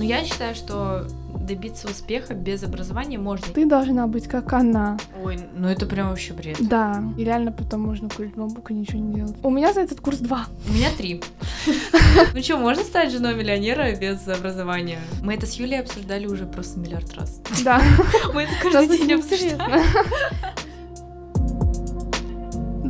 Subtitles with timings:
[0.00, 1.06] Но я считаю, что
[1.46, 3.46] добиться успеха без образования можно.
[3.52, 4.96] Ты должна быть как она.
[5.22, 6.56] Ой, ну это прям вообще бред.
[6.58, 9.36] Да, и реально потом можно курить бамбук и ничего не делать.
[9.42, 10.46] У меня за этот курс два.
[10.66, 11.22] У меня три.
[12.32, 15.00] Ну что, можно стать женой миллионера без образования?
[15.22, 17.42] Мы это с Юлей обсуждали уже просто миллиард раз.
[17.62, 17.82] Да.
[18.34, 19.58] Мы это каждый день обсуждаем.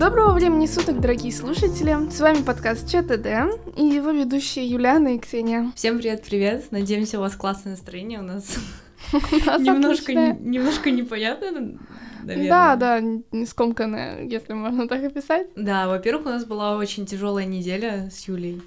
[0.01, 2.11] Доброго времени суток, дорогие слушатели!
[2.11, 5.71] С вами подкаст ЧТД и его ведущие Юлиана и Ксения.
[5.77, 6.73] Всем привет-привет!
[6.73, 8.21] Надеемся, у вас классное настроение.
[8.21, 8.57] У нас
[9.13, 11.77] немножко, немножко непонятно,
[12.23, 12.49] наверное.
[12.49, 15.49] Да, да, не скомканная, если можно так описать.
[15.55, 18.63] Да, во-первых, у нас была очень тяжелая неделя с Юлей.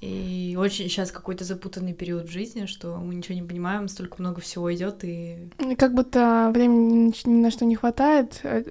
[0.00, 4.40] И очень сейчас какой-то запутанный период в жизни, что мы ничего не понимаем, столько много
[4.40, 8.40] всего идет, и Как будто времени ни на что не хватает.
[8.42, 8.62] э,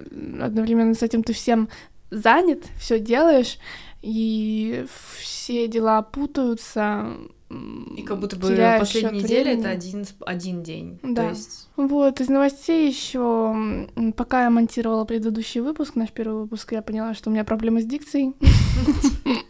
[0.41, 1.69] Одновременно с этим ты всем
[2.09, 3.59] занят, все делаешь,
[4.02, 4.85] и
[5.19, 7.13] все дела путаются.
[7.97, 8.47] И как будто бы
[8.80, 11.00] последняя неделя это один, один день.
[11.03, 11.23] Да.
[11.23, 16.81] То есть Вот, из новостей еще, пока я монтировала предыдущий выпуск, наш первый выпуск, я
[16.81, 18.33] поняла, что у меня проблемы с дикцией.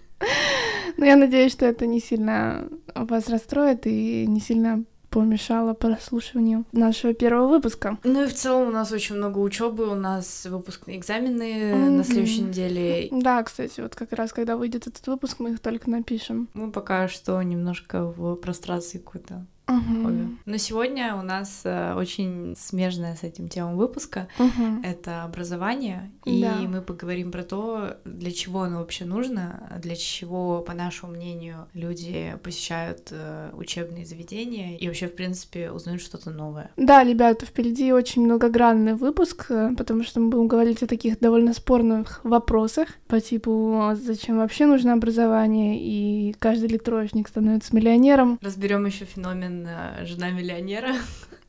[1.00, 7.14] Но я надеюсь, что это не сильно вас расстроит и не сильно помешало прослушиванию нашего
[7.14, 7.97] первого выпуска.
[8.03, 11.97] Ну и в целом у нас очень много учебы, у нас выпускные экзамены Мгм.
[11.97, 13.08] на следующей неделе.
[13.11, 16.47] Да, кстати, вот как раз, когда выйдет этот выпуск, мы их только напишем.
[16.53, 19.45] Мы пока что немножко в прострации какой-то.
[19.70, 20.06] Мгм.
[20.06, 20.28] обе.
[20.45, 24.28] Но сегодня у нас э, очень смежная с этим тема выпуска.
[24.38, 24.81] Мгм.
[24.84, 26.56] Это образование, и Да.
[26.67, 32.36] мы поговорим про то, для чего оно вообще нужно, для чего, по нашему мнению, люди
[32.44, 36.72] посещают э, учебные заведения и вообще, в принципе, узнают что-то новое.
[36.78, 41.53] Да, ребята, впереди очень многогранный выпуск, э, потому что мы будем говорить о таких довольно
[41.53, 48.40] спорных вопросах по типу а зачем вообще нужно образование, и каждый ли троечник становится миллионером.
[48.42, 50.95] Разберем еще феномен э, жена миллионера.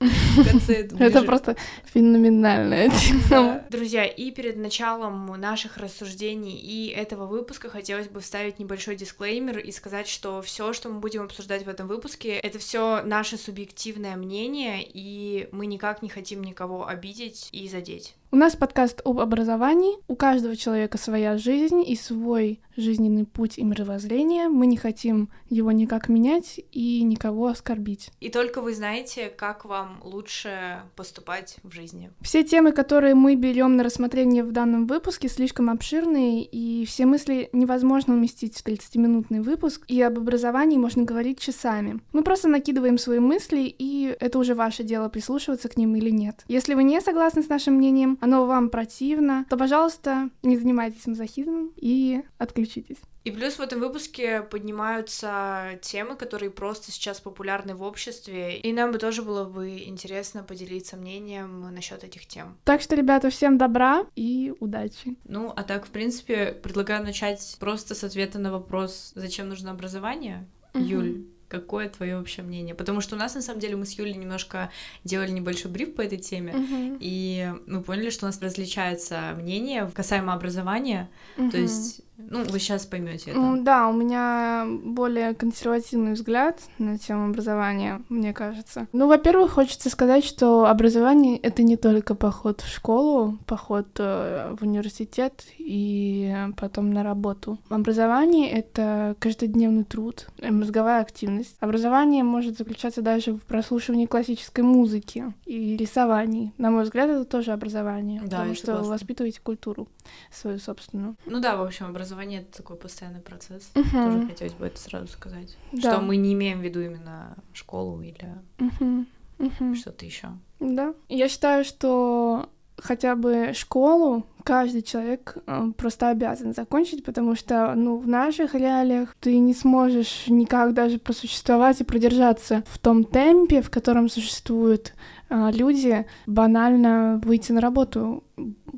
[0.99, 1.57] Это просто
[1.93, 3.63] феноменальная тема.
[3.69, 9.71] Друзья, и перед началом наших рассуждений и этого выпуска хотелось бы вставить небольшой дисклеймер и
[9.73, 14.81] сказать, что все, что мы будем обсуждать в этом выпуске, это все наше субъективное мнение,
[14.83, 18.15] и мы никак не хотим никого обидеть и задеть.
[18.33, 19.97] У нас подкаст об образовании.
[20.07, 24.49] У каждого человека своя жизнь и свой жизненный путь и мировоззрение.
[24.49, 28.13] Мы не хотим его никак менять и никого оскорбить.
[28.21, 32.13] И только вы знаете, как вам лучше поступать в жизни.
[32.21, 37.51] Все темы, которые мы берем на рассмотрение в данном выпуске, слишком обширные, и все мысли
[37.53, 42.01] невозможно уместить в 30-минутный выпуск, и об образовании можно говорить часами.
[42.13, 46.45] Мы просто накидываем свои мысли, и это уже ваше дело прислушиваться к ним или нет.
[46.47, 51.73] Если вы не согласны с нашим мнением, оно вам противно, то, пожалуйста, не занимайтесь мазохизмом
[51.77, 52.99] и отключитесь.
[53.25, 58.93] И плюс в этом выпуске поднимаются темы, которые просто сейчас популярны в обществе, и нам
[58.93, 62.57] бы тоже было бы интересно поделиться мнением насчет этих тем.
[62.65, 65.17] Так что, ребята, всем добра и удачи.
[65.25, 70.49] Ну, а так, в принципе, предлагаю начать просто с ответа на вопрос, зачем нужно образование?
[70.73, 70.85] Мгм.
[70.85, 72.75] Юль, какое твое вообще мнение?
[72.75, 74.71] Потому что у нас, на самом деле, мы с Юлей немножко
[75.05, 76.97] делали небольшой бриф по этой теме, Мгм.
[77.01, 81.11] и мы поняли, что у нас различается мнение касаемо образования.
[81.37, 81.57] То Мгм.
[81.63, 83.59] есть, ну, вы сейчас поймете это.
[83.63, 88.87] Да, у меня более консервативный взгляд на тему образования, мне кажется.
[88.93, 94.63] Ну, во-первых, хочется сказать, что образование— это не только поход в школу, поход э, в
[94.63, 97.59] университет и потом на работу.
[97.69, 101.57] Образование— это каждодневный труд, э, мозговая активность.
[101.61, 106.53] Образование может заключаться даже в прослушивании классической музыки и рисовании.
[106.59, 108.93] На мой взгляд, это тоже образование, Да, потому что согласна.
[108.93, 109.89] воспитываете культуру
[110.31, 111.17] свою собственную.
[111.27, 113.71] Ну да, в общем, образование это такой постоянный процесс.
[113.75, 113.91] Мгм.
[113.91, 115.57] Тоже хотелось бы это сразу сказать.
[115.73, 115.93] Да.
[115.93, 118.29] Что мы не имеем в виду именно школу или
[118.59, 119.07] Мгм.
[119.39, 119.75] Мгм.
[119.75, 120.29] что-то еще.
[120.61, 120.95] Да.
[121.09, 127.99] Я считаю, что хотя бы школу каждый человек э, просто обязан закончить, потому что, ну,
[127.99, 133.71] в наших реалиях ты не сможешь никак даже просуществовать и продержаться в том темпе, в
[133.71, 134.95] котором существуют
[135.29, 138.25] э, люди, банально выйти на работу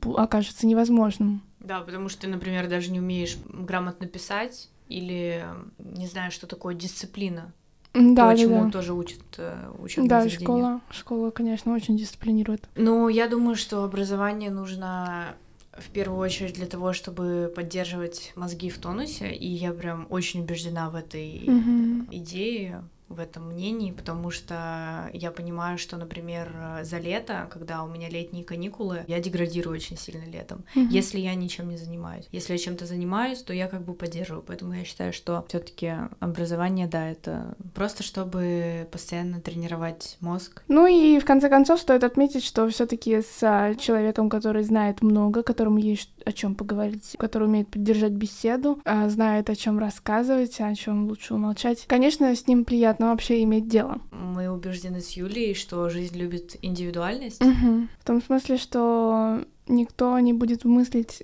[0.04, 1.42] окажется невозможным.
[1.60, 5.44] Да, потому что ты, например, даже не умеешь грамотно писать или
[5.78, 7.52] не знаешь, что такое дисциплина.
[7.94, 8.70] Да, то, да, чему да.
[8.70, 10.44] тоже учат э, учебные Да, заведения.
[10.46, 12.66] школа, школа, конечно, очень дисциплинирует.
[12.74, 15.34] Ну, я думаю, что образование нужно
[15.76, 20.88] в первую очередь для того, чтобы поддерживать мозги в тонусе, и я прям очень убеждена
[20.90, 22.08] в этой Мгм.
[22.10, 22.82] идее.
[23.12, 28.44] В этом мнении, потому что я понимаю, что, например, за лето, когда у меня летние
[28.44, 30.88] каникулы, я деградирую очень сильно летом, Мгм.
[30.88, 32.26] если я ничем не занимаюсь.
[32.32, 34.42] Если я чем-то занимаюсь, то я как бы поддерживаю.
[34.46, 40.62] Поэтому я считаю, что все таки образование, да, это просто чтобы постоянно тренировать мозг.
[40.68, 45.42] Ну и в конце концов стоит отметить, что все-таки с а, человеком, который знает много,
[45.42, 50.74] которому есть о чем поговорить, который умеет поддержать беседу, а, знает о чем рассказывать, о
[50.74, 51.84] чем лучше умолчать.
[51.86, 54.00] Конечно, с ним приятно вообще иметь дело.
[54.10, 57.40] Мы убеждены с Юлей, что жизнь любит индивидуальность.
[57.42, 57.88] Мгм.
[58.00, 61.22] В том смысле, что никто не будет мыслить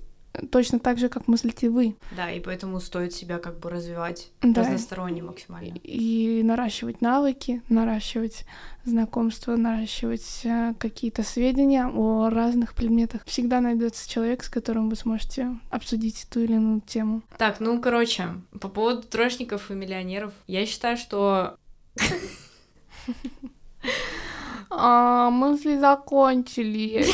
[0.50, 1.96] точно так же, как мыслите вы.
[2.16, 4.62] Да, и поэтому стоит себя как бы развивать Да.
[4.62, 5.76] разносторонне максимально.
[5.82, 8.44] И наращивать навыки, наращивать
[8.84, 13.22] знакомства, наращивать э, какие-то сведения о разных предметах.
[13.26, 17.22] Всегда найдется человек, с которым вы сможете обсудить ту или иную тему.
[17.36, 18.28] Так, ну, короче,
[18.60, 21.56] по поводу троечников и миллионеров, я считаю, что...
[24.70, 27.06] А, мысли закончили.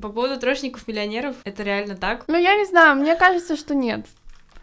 [0.00, 2.24] По поводу троечников-миллионеров, это реально так?
[2.26, 4.06] Ну, я не знаю, мне кажется, что нет.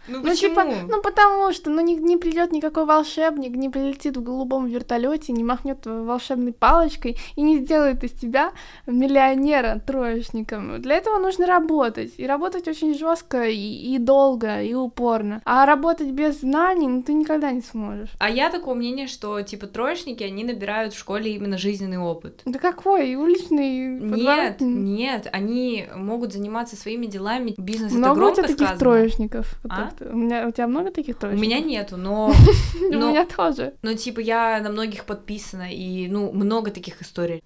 [0.09, 0.49] Ну, Ну, почему?
[0.49, 5.33] типа, ну потому что, ну, не, не придет никакой волшебник, не прилетит в голубом вертолете,
[5.33, 8.51] не махнет волшебной палочкой и не сделает из тебя
[8.87, 10.81] миллионера троечником.
[10.81, 12.13] Для этого нужно работать.
[12.17, 15.41] И работать очень жестко и, и долго, и упорно.
[15.45, 18.09] А работать без знаний, ну, ты никогда не сможешь.
[18.19, 22.41] А я такого мнения, что, типа, троечники, они набирают в школе именно жизненный опыт.
[22.45, 23.15] Да какой?
[23.15, 23.87] Уличный?
[23.87, 27.53] Нет, нет, они могут заниматься своими делами.
[27.57, 28.79] Бизнес это Много у громко тебя таких сказано.
[28.79, 29.53] троечников?
[29.69, 29.89] А?
[30.01, 31.41] У, меня, у тебя много таких У троечников?
[31.47, 33.73] меня нету, но, У меня тоже.
[33.81, 37.41] но, типа, я на многих подписана, и, ну, много таких историй.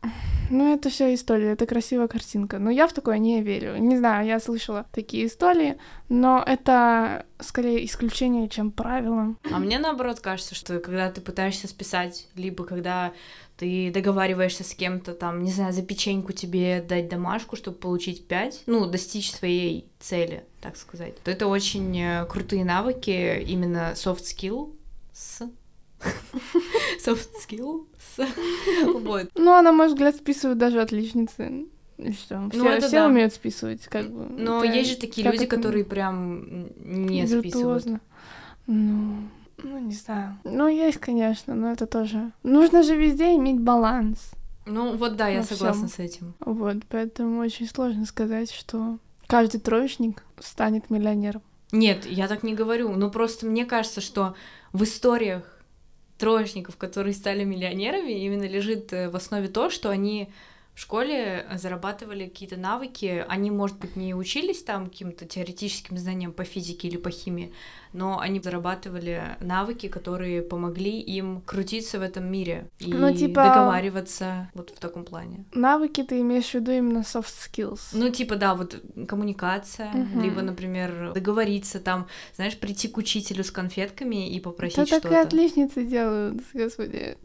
[0.50, 2.60] Ну, это все история, это красивая картинка.
[2.60, 3.78] Но я в такое не верю.
[3.78, 5.78] Не знаю, я слышала такие истории,
[6.10, 9.36] но это скорее исключение, чем правило.
[9.52, 13.14] А мне, наоборот, кажется, что когда ты пытаешься списать, либо когда
[13.58, 18.64] ты договариваешься с кем-то, там, не знаю, за печеньку тебе дать домашку, чтобы получить 5,
[18.66, 24.76] ну, достичь своей цели, так сказать, то это очень э, крутые навыки, именно soft skill,
[25.12, 25.42] с...
[27.06, 28.26] soft skill, с...
[28.94, 29.30] вот.
[29.36, 31.68] Ну, а на мой взгляд, списывают даже отличницы.
[31.98, 32.50] И что?
[32.50, 33.08] Все, Ну, это все да.
[33.08, 34.26] умеют списывать, как бы.
[34.26, 37.46] Но Это есть же такие люди, это которые прям не списывают.
[37.46, 38.02] виртуозно.
[38.66, 39.30] Ну,
[39.64, 40.38] ну, не знаю.
[40.44, 42.32] Ну, есть, конечно, но это тоже...
[42.44, 44.32] Нужно же везде иметь баланс.
[44.66, 45.96] Ну, вот да, я Во согласна всем.
[45.96, 46.34] с этим.
[46.40, 51.42] Вот, поэтому очень сложно сказать, что каждый троечник станет миллионером.
[51.72, 52.96] Нет, я так не говорю.
[52.96, 54.36] Ну просто мне кажется, что
[54.74, 55.60] в историях
[56.20, 60.30] троечников, которые стали миллионерами, именно лежит э, в основе то, что они
[60.76, 63.24] в школе зарабатывали какие-то навыки.
[63.30, 67.54] Они, может быть, не учились там каким-то теоретическим знаниям по физике или по химии,
[67.94, 74.50] но они зарабатывали навыки, которые помогли им крутиться в этом мире и Ну, типа- договариваться
[74.56, 75.46] вот в таком плане.
[75.54, 77.80] Навыки ты имеешь в виду именно soft skills.
[77.94, 80.22] Ну, типа, да, вот коммуникация, Мгм.
[80.24, 85.08] либо, например, договориться там, знаешь, прийти к учителю с конфетками и попросить Это так и
[85.14, 85.22] что-то.
[85.22, 87.16] отличницы делают, господи.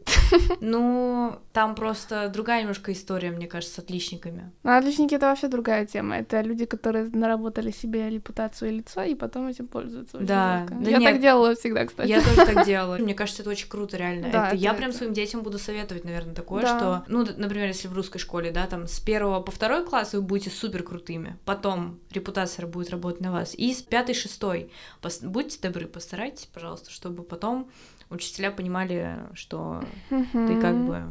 [0.61, 4.51] Ну, там просто другая немножко история, мне кажется, с отличниками.
[4.63, 6.17] Ну, отличники— это вообще другая тема.
[6.17, 10.17] Это люди, которые наработали себе репутацию и лицо, и потом этим пользуются.
[10.17, 11.11] очень Да, да Я нет.
[11.13, 12.07] так делала всегда, кстати.
[12.09, 12.97] Я тоже так делала.
[12.97, 14.29] Мне кажется, это очень круто, реально.
[14.31, 16.77] Да, Это я это- прям это- своим детям буду советовать, наверное, такое, Да.
[16.77, 20.21] что, ну, например, если в русской школе, да, там с первого по второй класс вы
[20.21, 24.69] будете супер крутыми, потом репутация будет работать на вас, и с пятый, шестой
[25.01, 27.69] пос- будьте добры, постарайтесь, пожалуйста, чтобы потом
[28.09, 31.03] учителя понимали, что ты как бы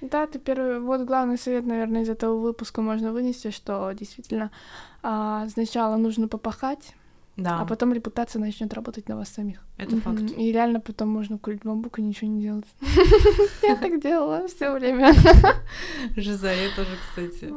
[0.00, 0.80] Да, ты первый...
[0.80, 4.50] Вот главный совет, наверное, из этого выпуска можно вынести, что действительно
[5.02, 6.94] а, сначала нужно попахать,
[7.36, 9.65] да, а потом репутация начнет работать на вас самих.
[9.78, 10.22] Это факт.
[10.38, 12.64] И реально потом можно курить бамбук и ничего не делать.
[13.62, 15.12] Я так делала все время.
[16.16, 17.52] Жиза, я тоже, кстати.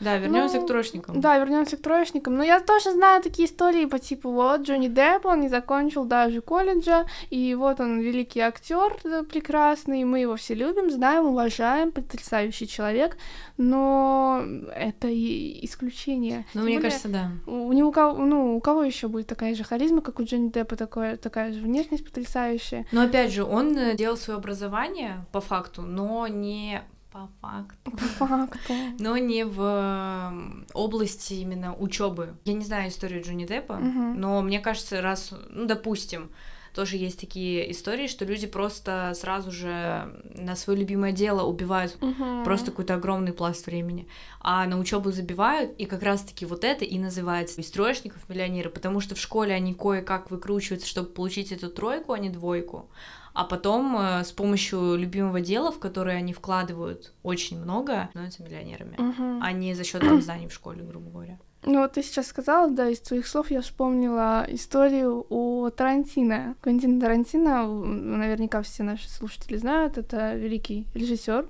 [0.00, 1.20] Да, вернемся Ну, к троечникам.
[1.20, 2.36] Да, вернемся к троечникам.
[2.36, 6.40] Но я тоже знаю такие истории по типу вот Джонни Депп, он не закончил даже
[6.40, 13.16] колледжа, и вот он великий актер прекрасный, мы его все любим, знаем, уважаем, потрясающий человек,
[13.56, 14.42] но
[14.74, 16.46] это исключение.
[16.54, 17.30] Ну, мне кажется, да.
[17.46, 21.16] у, кого, ну, у кого еще будет такая же харизма, как у Джонни Деппа, такое,
[21.16, 22.86] такая же внешность потрясающая.
[22.92, 27.90] Но опять же, он э, делал свое образование по факту, но не по факту.
[27.90, 28.72] По факту.
[28.98, 32.34] Но не в м, области именно учебы.
[32.44, 34.20] Я не знаю историю Джонни Деппа, Мгм.
[34.20, 36.30] но мне кажется, раз, ну, допустим,
[36.78, 42.44] тоже есть такие истории, что люди просто сразу же на свое любимое дело убивают Мгм.
[42.44, 44.06] просто какой-то огромный пласт времени,
[44.40, 49.00] а на учебу забивают, и как раз-таки вот это и называется из троечников миллионеры, потому
[49.00, 52.88] что в школе они кое-как выкручиваются, чтобы получить эту тройку, а не двойку,
[53.34, 58.94] а потом э, с помощью любимого дела, в которое они вкладывают очень много, становятся миллионерами,
[58.98, 59.42] Мгм.
[59.42, 61.40] а не за счет знаний в школе, грубо говоря.
[61.64, 66.54] Ну вот ты сейчас сказала, да, из твоих слов я вспомнила историю о Тарантино.
[66.60, 71.48] Квентин Тарантино, наверняка все наши слушатели знают, это великий режиссер,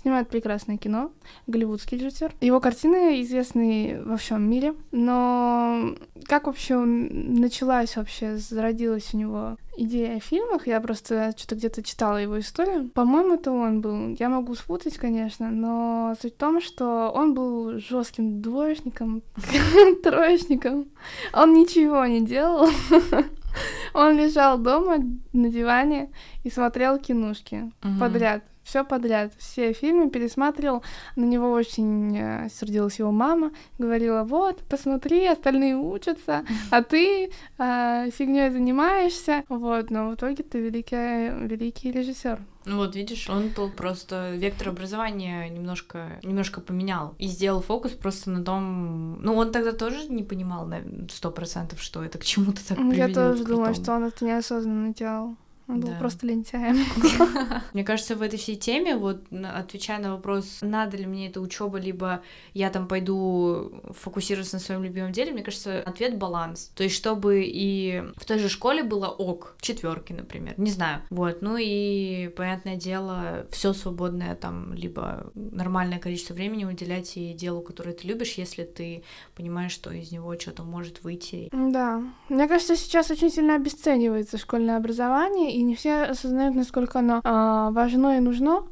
[0.00, 1.12] снимает прекрасное кино,
[1.46, 2.34] голливудский режиссер.
[2.40, 5.94] Его картины известны во всем мире, но
[6.26, 12.16] как вообще началась вообще, зародилась у него идея о фильмах, я просто что-то где-то читала
[12.16, 12.88] его историю.
[12.88, 14.16] По-моему, это он был.
[14.18, 19.22] Я могу спутать, конечно, но суть в том, что он был жестким двоечником,
[20.02, 20.88] троечником.
[21.32, 22.68] Он ничего не делал.
[23.94, 24.98] Он лежал дома
[25.32, 26.12] на диване
[26.44, 28.44] и смотрел кинушки подряд.
[28.68, 30.82] Все подряд, все фильмы пересматривал.
[31.16, 38.50] На него очень э, сердилась его мама, говорила: вот, посмотри, остальные учатся, а ты фигней
[38.50, 39.42] занимаешься.
[39.48, 42.42] Вот, но в итоге ты великий, великий режиссер.
[42.66, 48.30] Ну вот, видишь, он был просто вектор образования немножко, немножко поменял и сделал фокус просто
[48.30, 49.22] на том...
[49.22, 53.08] Ну, он тогда тоже не понимал на сто процентов, что это к чему-то так Я
[53.08, 55.36] тоже думаю, что он это неосознанно делал.
[55.68, 55.98] Он был Да.
[55.98, 56.78] просто лентяем.
[57.74, 61.78] Мне кажется, в этой всей теме, вот отвечая на вопрос, надо ли мне эта учеба,
[61.78, 62.22] либо
[62.54, 66.70] я там пойду фокусироваться на своем любимом деле, мне кажется, ответ баланс.
[66.74, 71.02] То есть, чтобы и в той же школе было ок, четверки, например, не знаю.
[71.10, 77.60] Вот, ну и, понятное дело, все свободное там, либо нормальное количество времени уделять и делу,
[77.60, 79.02] которое ты любишь, если ты
[79.36, 81.48] понимаешь, что из него что-то может выйти.
[81.52, 82.02] Да.
[82.30, 87.70] Мне кажется, сейчас очень сильно обесценивается школьное образование, и не все осознают, насколько оно а,
[87.72, 88.62] важно и нужно,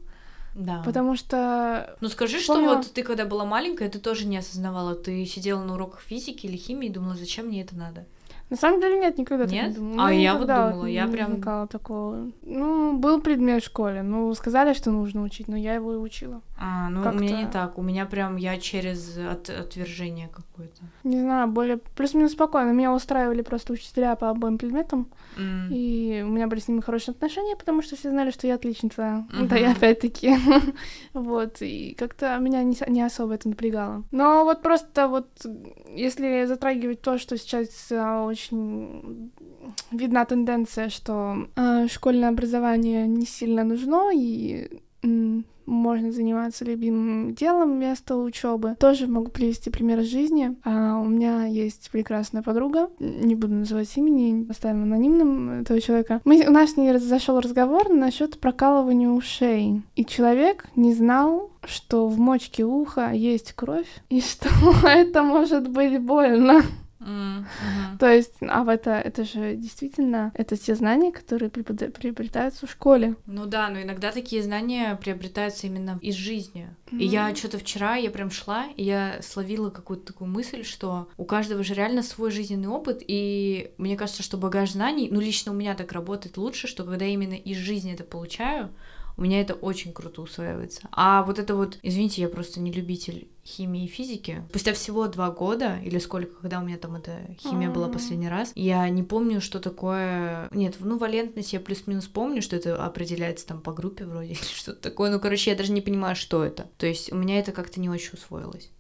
[0.55, 0.83] Да.
[0.85, 2.77] потому что Ну скажи, что Вспомнила.
[2.77, 6.57] вот ты когда была маленькая, ты тоже не осознавала, ты сидела на уроках физики или
[6.57, 8.05] химии и думала, зачем мне это надо?
[8.51, 9.69] На самом деле нет, никогда так Нет?
[9.71, 10.03] не думала.
[10.05, 12.31] А Ну, я вот думала, я не прям- возникало такого.
[12.43, 16.41] Ну, был предмет в школе, ну, сказали, что нужно учить, но я его и учила.
[16.59, 20.81] А, ну у меня не так, у меня прям я через от- отвержение какое-то.
[21.05, 22.71] Не знаю, более плюс-минус спокойно.
[22.73, 25.69] Меня устраивали просто учителя по обоим предметам, М.
[25.71, 29.27] и у меня были с ними хорошие отношения, потому что все знали, что я отличница.
[29.33, 29.49] Мгм.
[29.49, 30.35] Да, и опять-таки.
[31.13, 34.05] Вот, и как-то меня не, не особо это напрягало.
[34.11, 35.27] Но вот просто вот,
[35.97, 39.33] если затрагивать то, что сейчас а, очень
[39.91, 44.81] видна тенденция, что а, школьное образование не сильно нужно, и
[45.67, 48.77] можно заниматься любимым делом вместо учебы.
[48.79, 50.57] Тоже могу привести пример из жизни.
[50.65, 56.21] А, у меня есть прекрасная подруга, не буду называть имени, оставим анонимным этого человека.
[56.25, 59.83] Мы, у нас с ней зашел разговор насчет прокалывания ушей.
[59.95, 64.49] И человек не знал, что в мочке уха есть кровь, и что
[64.87, 66.63] это может быть больно.
[67.99, 73.17] То есть, а в это, это же действительно, это те знания, которые приобретаются в школе.
[73.27, 76.69] Ну да, но иногда такие знания приобретаются именно из жизни.
[76.91, 81.25] И я что-то вчера, я прям шла, и я словила какую-то такую мысль, что у
[81.25, 85.55] каждого же реально свой жизненный опыт, и мне кажется, что багаж знаний, ну лично у
[85.55, 88.71] меня так работает лучше, что когда именно из жизни это получаю,
[89.17, 90.83] у меня это очень круто усваивается.
[90.93, 94.43] А вот это вот, извините, я просто не любитель химии и физики.
[94.51, 97.95] Спустя всего два года, или сколько, когда у меня там эта химия была Мгм.
[97.95, 100.49] последний раз, я не помню, что такое...
[100.51, 104.81] Нет, ну, валентность я плюс-минус помню, что это определяется там по группе вроде, или что-то
[104.81, 105.11] такое.
[105.11, 106.69] Ну, короче, я даже не понимаю, что это.
[106.77, 108.71] То есть у меня это как-то не очень усвоилось.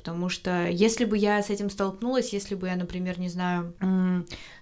[0.00, 3.74] Потому что если бы я с этим столкнулась, если бы я, например, не знаю,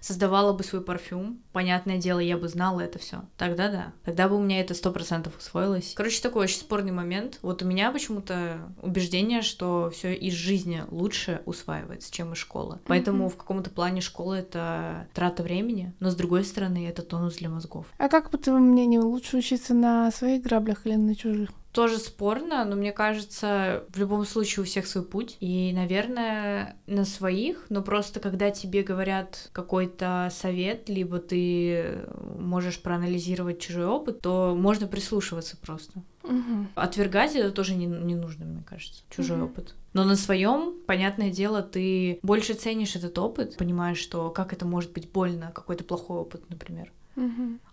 [0.01, 3.21] создавала бы свой парфюм, понятное дело, я бы знала это все.
[3.37, 3.93] Тогда да.
[4.03, 5.93] Тогда бы у меня это сто процентов усвоилось.
[5.95, 7.39] Короче, такой очень спорный момент.
[7.41, 12.79] Вот у меня почему-то убеждение, что все из жизни лучше усваивается, чем из школы.
[12.85, 17.47] Поэтому в каком-то плане школа это трата времени, но с другой стороны, это тонус для
[17.47, 17.85] мозгов.
[17.97, 21.51] А как, по твоему мнению, лучше учиться на своих граблях или на чужих?
[21.71, 25.37] Тоже спорно, но мне кажется, в любом случае у всех свой путь.
[25.39, 31.99] И, наверное, на своих, но просто когда тебе говорят какой-то совет, либо ты
[32.37, 36.01] можешь проанализировать чужой опыт, то можно прислушиваться просто.
[36.23, 36.69] Мгм.
[36.75, 39.45] Отвергать это тоже не, не нужно, мне кажется, чужой Мгм.
[39.45, 39.75] опыт.
[39.93, 44.91] Но на своем, понятное дело, ты больше ценишь этот опыт, понимаешь, что как это может
[44.93, 46.91] быть больно, какой-то плохой опыт, например.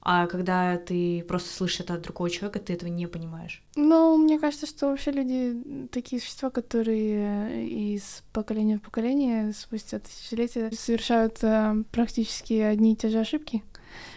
[0.00, 3.62] А когда ты просто слышишь это от другого человека, ты этого не понимаешь.
[3.76, 10.70] Ну, мне кажется, что вообще люди такие существа, которые из поколения в поколение, спустя тысячелетия,
[10.72, 13.62] совершают э, практически одни и те же ошибки.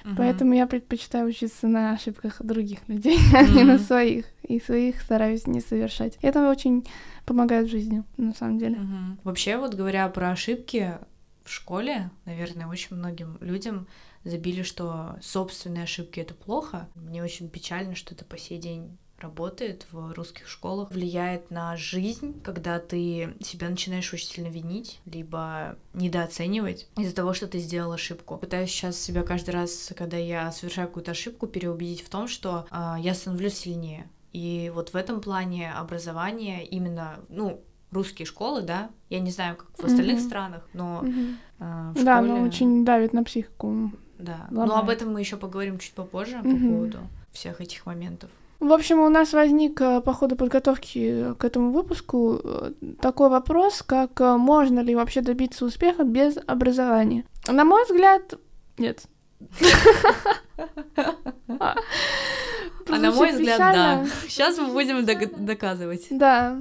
[0.05, 0.15] Угу.
[0.17, 4.25] Поэтому я предпочитаю учиться на ошибках других людей, а не на своих.
[4.43, 6.17] И своих стараюсь не совершать.
[6.21, 6.85] Это очень
[7.25, 8.77] помогает в жизни, на самом деле.
[8.77, 9.19] Угу.
[9.23, 10.97] Вообще, вот говоря про ошибки
[11.43, 13.87] в школе, наверное, очень многим людям
[14.23, 16.89] забили, что собственные ошибки это плохо.
[16.95, 22.39] Мне очень печально, что это по сей день работает в русских школах, влияет на жизнь,
[22.41, 28.37] когда ты себя начинаешь очень сильно винить, либо недооценивать из-за того, что ты сделал ошибку.
[28.37, 32.95] Пытаюсь сейчас себя каждый раз, когда я совершаю какую-то ошибку, переубедить в том, что э,
[32.99, 34.09] я становлюсь сильнее.
[34.31, 37.61] И вот в этом плане образование именно, ну,
[37.91, 40.27] русские школы, да, я не знаю, как в остальных mm-hmm.
[40.27, 41.35] странах, но mm-hmm.
[41.59, 42.05] э, в школе...
[42.05, 43.91] Да, но очень давит на психику.
[44.19, 44.69] Да, Ломает.
[44.69, 46.51] но об этом мы еще поговорим чуть попозже mm-hmm.
[46.51, 46.97] по поводу
[47.31, 48.29] всех этих моментов.
[48.59, 52.71] В общем, у нас возник э, по ходу подготовки к этому выпуску э,
[53.01, 57.23] такой вопрос, как э, можно ли вообще добиться успеха без образования.
[57.47, 58.33] На мой взгляд,
[58.77, 59.03] нет.
[62.91, 64.05] А на мой взгляд, да.
[64.27, 65.05] Сейчас мы будем
[65.45, 66.07] доказывать.
[66.09, 66.57] Да.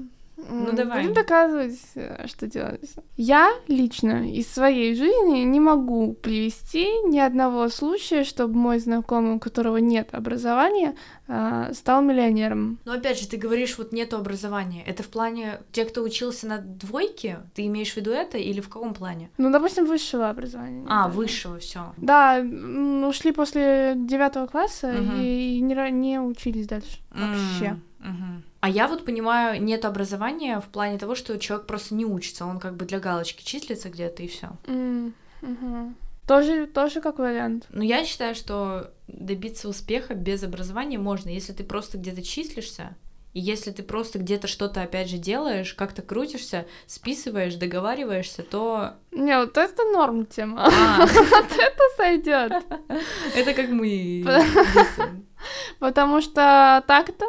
[0.48, 1.02] Ну давай.
[1.02, 2.94] Будем доказывать, э, что делать.
[3.16, 9.38] Я лично из своей жизни не могу привести ни одного случая, чтобы мой знакомый, у
[9.40, 10.94] которого нет образования,
[11.26, 12.78] э, стал миллионером.
[12.84, 14.84] Но опять же, ты говоришь, вот нету образования.
[14.86, 17.40] Это в плане те, кто учился на двойке?
[17.54, 19.30] Ты имеешь в виду это или в каком плане?
[19.38, 20.86] Ну, допустим, высшего образования.
[20.88, 21.92] А, высшего, все.
[21.96, 25.20] Да, ушли после девятого класса угу.
[25.20, 27.78] и не, не учились дальше вообще.
[28.00, 28.42] Угу.
[28.60, 32.58] А я вот понимаю, нет образования в плане того, что человек просто не учится, он
[32.58, 34.50] как бы для галочки числится где-то и все.
[34.64, 35.12] Mm,
[35.42, 35.94] угу.
[36.26, 37.66] Тоже, тоже как вариант.
[37.70, 42.96] Но я считаю, что добиться успеха без образования можно, если ты просто где-то числишься,
[43.34, 48.94] и если ты просто где-то что-то опять же делаешь, как-то крутишься, списываешь, договариваешься, то...
[49.12, 50.66] Не, вот это норм тема.
[50.66, 50.98] А.
[51.06, 52.52] Вот это сойдет.
[53.36, 54.24] Это как мы.
[55.78, 57.26] Потому что так-то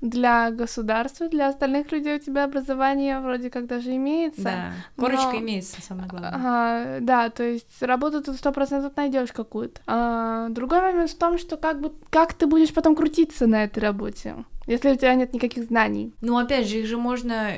[0.00, 4.42] для государства, для остальных людей у тебя образование вроде как даже имеется.
[4.42, 5.38] Да, корочка но...
[5.38, 6.32] имеется, самое главное.
[6.34, 9.80] А, да, то есть работу ты сто процентов найдешь какую-то.
[9.86, 13.80] А, другой момент в том, что как бы как ты будешь потом крутиться на этой
[13.80, 16.14] работе, если у тебя нет никаких знаний.
[16.20, 17.54] Ну, опять же, их же можно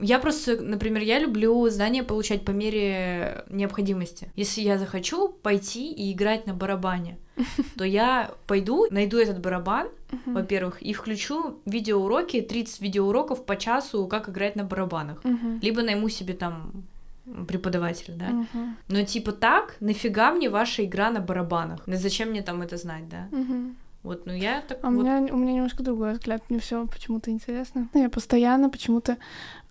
[0.00, 4.32] я просто, например, я люблю знания получать по мере необходимости.
[4.34, 7.18] Если я захочу пойти и играть на барабане,
[7.76, 10.32] то я пойду, найду этот барабан, uh-huh.
[10.32, 15.22] во-первых, и включу видеоуроки, 30 видеоуроков по часу, как играть на барабанах.
[15.22, 15.58] Uh-huh.
[15.60, 16.84] Либо найму себе там
[17.46, 18.28] преподавателя, да.
[18.28, 18.68] Uh-huh.
[18.88, 21.80] Но типа так, нафига мне ваша игра на барабанах?
[21.86, 23.28] Ну зачем мне там это знать, да?
[23.30, 23.74] Uh-huh.
[24.02, 24.78] Вот, ну я так.
[24.82, 24.98] А вот...
[24.98, 27.88] у меня у меня немножко другой взгляд, мне все почему-то интересно.
[27.94, 29.16] Я постоянно почему-то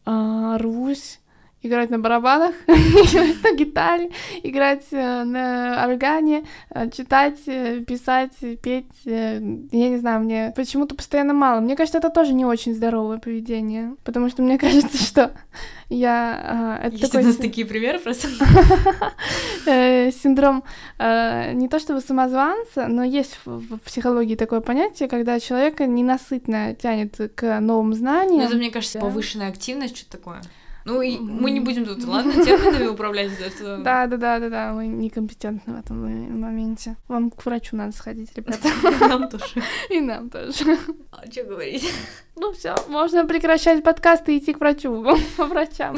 [0.06, 1.20] а, рвусь
[1.64, 4.10] играть на барабанах, играть на гитаре,
[4.44, 8.88] играть э, на органе, э, читать, э, писать, петь.
[9.06, 11.60] Я не знаю, мне почему-то постоянно мало.
[11.60, 15.32] Мне кажется, это тоже не очень здоровое поведение, потому что мне кажется, что
[15.90, 16.80] я...
[16.84, 17.24] Это Есть такой...
[17.24, 18.28] у нас такие примеры просто.
[20.12, 20.64] Синдром
[21.00, 27.60] не то чтобы самозванца, но есть в психологии такое понятие, когда человека ненасытно тянет к
[27.60, 28.40] новым знаниям.
[28.40, 30.42] Ну, это, мне кажется, повышенная активность, что-то такое.
[30.86, 33.32] Ну, и мы не будем тут, ладно, терминами управлять.
[33.60, 36.02] Да, да, да, да, да, мы некомпетентны в этом
[36.40, 36.96] моменте.
[37.08, 38.68] Вам к врачу надо сходить, ребята.
[39.08, 39.62] Нам тоже.
[39.90, 40.78] И нам тоже.
[41.12, 41.92] А что говорить?
[42.36, 45.06] Ну все, можно прекращать подкаст и идти к врачу,
[45.38, 45.96] по врачам.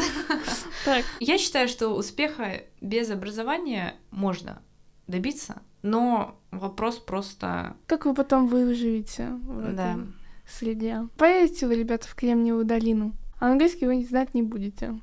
[0.84, 1.06] Так.
[1.22, 4.62] Я считаю, что успеха без образования можно
[5.08, 7.78] добиться, но вопрос просто...
[7.88, 10.06] Как вы потом выживете в этой
[10.48, 11.08] среде?
[11.18, 13.14] Поедете вы, ребята, в Кремниевую долину?
[13.44, 14.96] А английский вы знать не будете.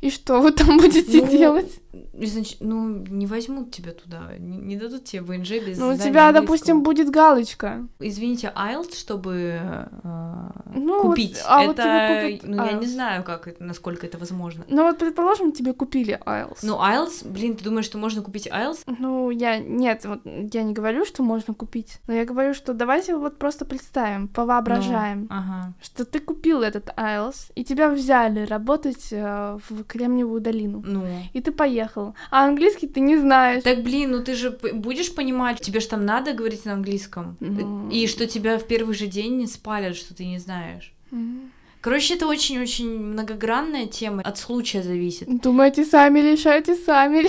[0.00, 1.80] И что вы там будете ну, делать?
[2.14, 6.32] Значит, ну, не возьмут тебя туда, не, не дадут тебе ВНЖ без Ну, у тебя,
[6.32, 7.86] допустим, будет галочка.
[7.98, 11.36] Извините, IELTS, чтобы э, ну, купить.
[11.36, 12.72] Вот, а это, вот тебе купят ну, IELTS.
[12.72, 14.64] я не знаю, как это, насколько это возможно.
[14.68, 16.60] Ну, вот, предположим, тебе купили IELTS.
[16.62, 18.84] Ну, IELTS, блин, ты думаешь, что можно купить IELTS?
[18.86, 23.16] Ну, я, нет, вот, я не говорю, что можно купить, но я говорю, что давайте
[23.16, 25.74] вот просто представим, повоображаем, ну, ага.
[25.82, 30.82] что ты купил этот IELTS, и тебя взяли работать э, в Кремниевую долину.
[30.86, 31.06] Ну.
[31.34, 31.81] И ты поехал.
[32.30, 33.62] А английский ты не знаешь.
[33.62, 37.36] Так, блин, ну ты же будешь понимать, тебе же там надо говорить на английском.
[37.40, 37.88] Ну...
[37.90, 40.92] И что тебя в первый же день не спалят, что ты не знаешь.
[41.10, 41.50] Mm.
[41.82, 45.26] Короче, это очень-очень многогранная тема, от случая зависит.
[45.42, 47.26] Думайте сами, решайте сами.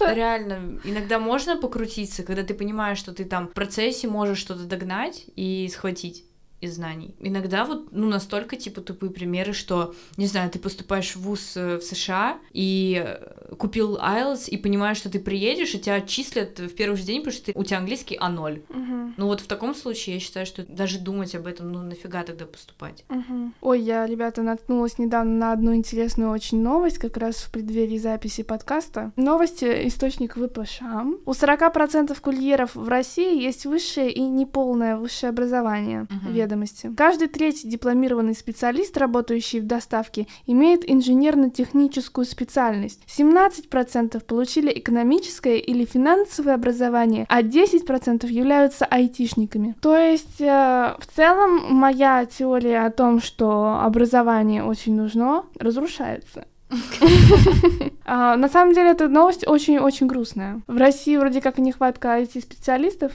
[0.14, 5.26] Реально, иногда можно покрутиться, когда ты понимаешь, что ты там в процессе можешь что-то догнать
[5.36, 6.24] и схватить
[6.64, 7.14] из знаний.
[7.20, 11.76] Иногда вот, ну, настолько, типа, тупые примеры, что, не знаю, ты поступаешь в ВУЗ э,
[11.78, 16.74] в США и э, купил IELTS и понимаешь, что ты приедешь, и тебя отчислят в
[16.74, 18.62] первый же день, потому что ты, у тебя английский А0.
[18.68, 19.14] Угу.
[19.16, 22.46] Ну вот в таком случае я считаю, что даже думать об этом, ну нафига тогда
[22.46, 23.04] поступать?
[23.08, 23.52] Угу.
[23.60, 28.42] Ой, я, ребята, наткнулась недавно на одну интересную очень новость, как раз в преддверии записи
[28.42, 29.12] подкаста.
[29.16, 30.80] Новости источник ВПШ.
[31.24, 36.06] У 40% курьеров в России есть высшее и неполное высшее образование.
[36.10, 36.34] Мгм.
[36.54, 36.90] Ведомости.
[36.96, 43.00] Каждый третий дипломированный специалист, работающий в доставке, имеет инженерно-техническую специальность.
[43.06, 49.74] 17% получили экономическое или финансовое образование, а 10% являются айтишниками.
[49.80, 56.46] То есть, э, в целом, моя теория о том, что образование очень нужно, разрушается.
[58.06, 60.60] А, На самом деле, эта новость очень-очень грустная.
[60.66, 63.12] В России вроде как нехватка IT-специалистов,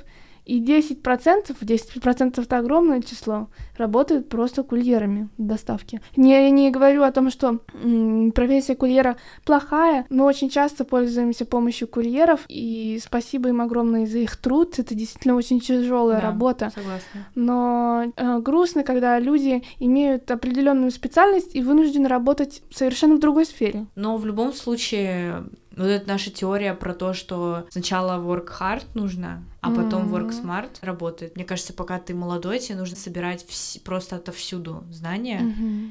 [0.50, 6.02] и 10%, 10% это огромное число, работают просто курьерами в доставке.
[6.16, 10.06] Не, я не говорю о том, что м, профессия курьера плохая.
[10.10, 14.80] Мы очень часто пользуемся помощью курьеров, и спасибо им огромное за их труд.
[14.80, 16.28] Это действительно очень тяжелая Да.
[16.28, 16.72] работа.
[16.74, 17.28] Согласна.
[17.36, 23.86] Но э, грустно, когда люди имеют определенную специальность и вынуждены работать совершенно в другой сфере.
[23.96, 25.44] Но в любом случае,
[25.80, 30.70] вот эта наша теория про то, что сначала work hard нужно, а потом work smart
[30.82, 31.36] работает.
[31.36, 35.42] Мне кажется, пока ты молодой, тебе нужно собирать вс- просто отовсюду знания.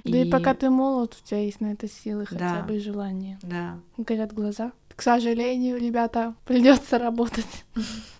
[0.05, 2.63] Да и И- пока ты молод, у тебя есть на это силы хотя Да.
[2.63, 3.39] бы и желание.
[3.43, 3.79] Да.
[3.97, 4.73] Горят глаза.
[4.99, 7.65] К сожалению, ребята, придется работать.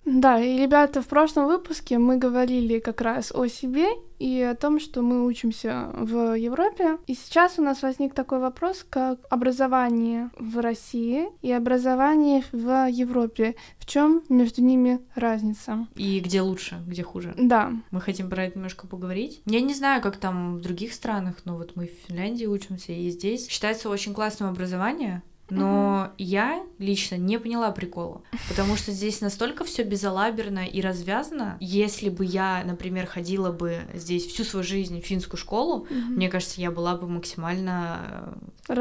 [0.05, 3.85] Да, и ребята, в прошлом выпуске мы говорили как раз о себе
[4.17, 6.97] и о том, что мы учимся в Европе.
[7.05, 13.55] И сейчас у нас возник такой вопрос, как образование в России и образование в Европе.
[13.77, 15.85] В чем между ними разница?
[15.95, 17.33] И где лучше, где хуже.
[17.37, 19.41] Да, Мы хотим про это немножко поговорить.
[19.45, 23.09] Я не знаю, как там в других странах, но вот мы в Финляндии учимся, и
[23.09, 25.23] здесь считается очень классным образование.
[25.51, 31.57] Но я лично не поняла прикола, потому что здесь настолько все безалаберно и развязано.
[31.59, 36.13] Если бы я, например, ходила бы здесь всю свою жизнь в финскую школу, Мгм.
[36.15, 38.35] мне кажется, я была бы максимально
[38.69, 38.73] э,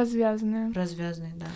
[0.72, 1.46] развязной, да.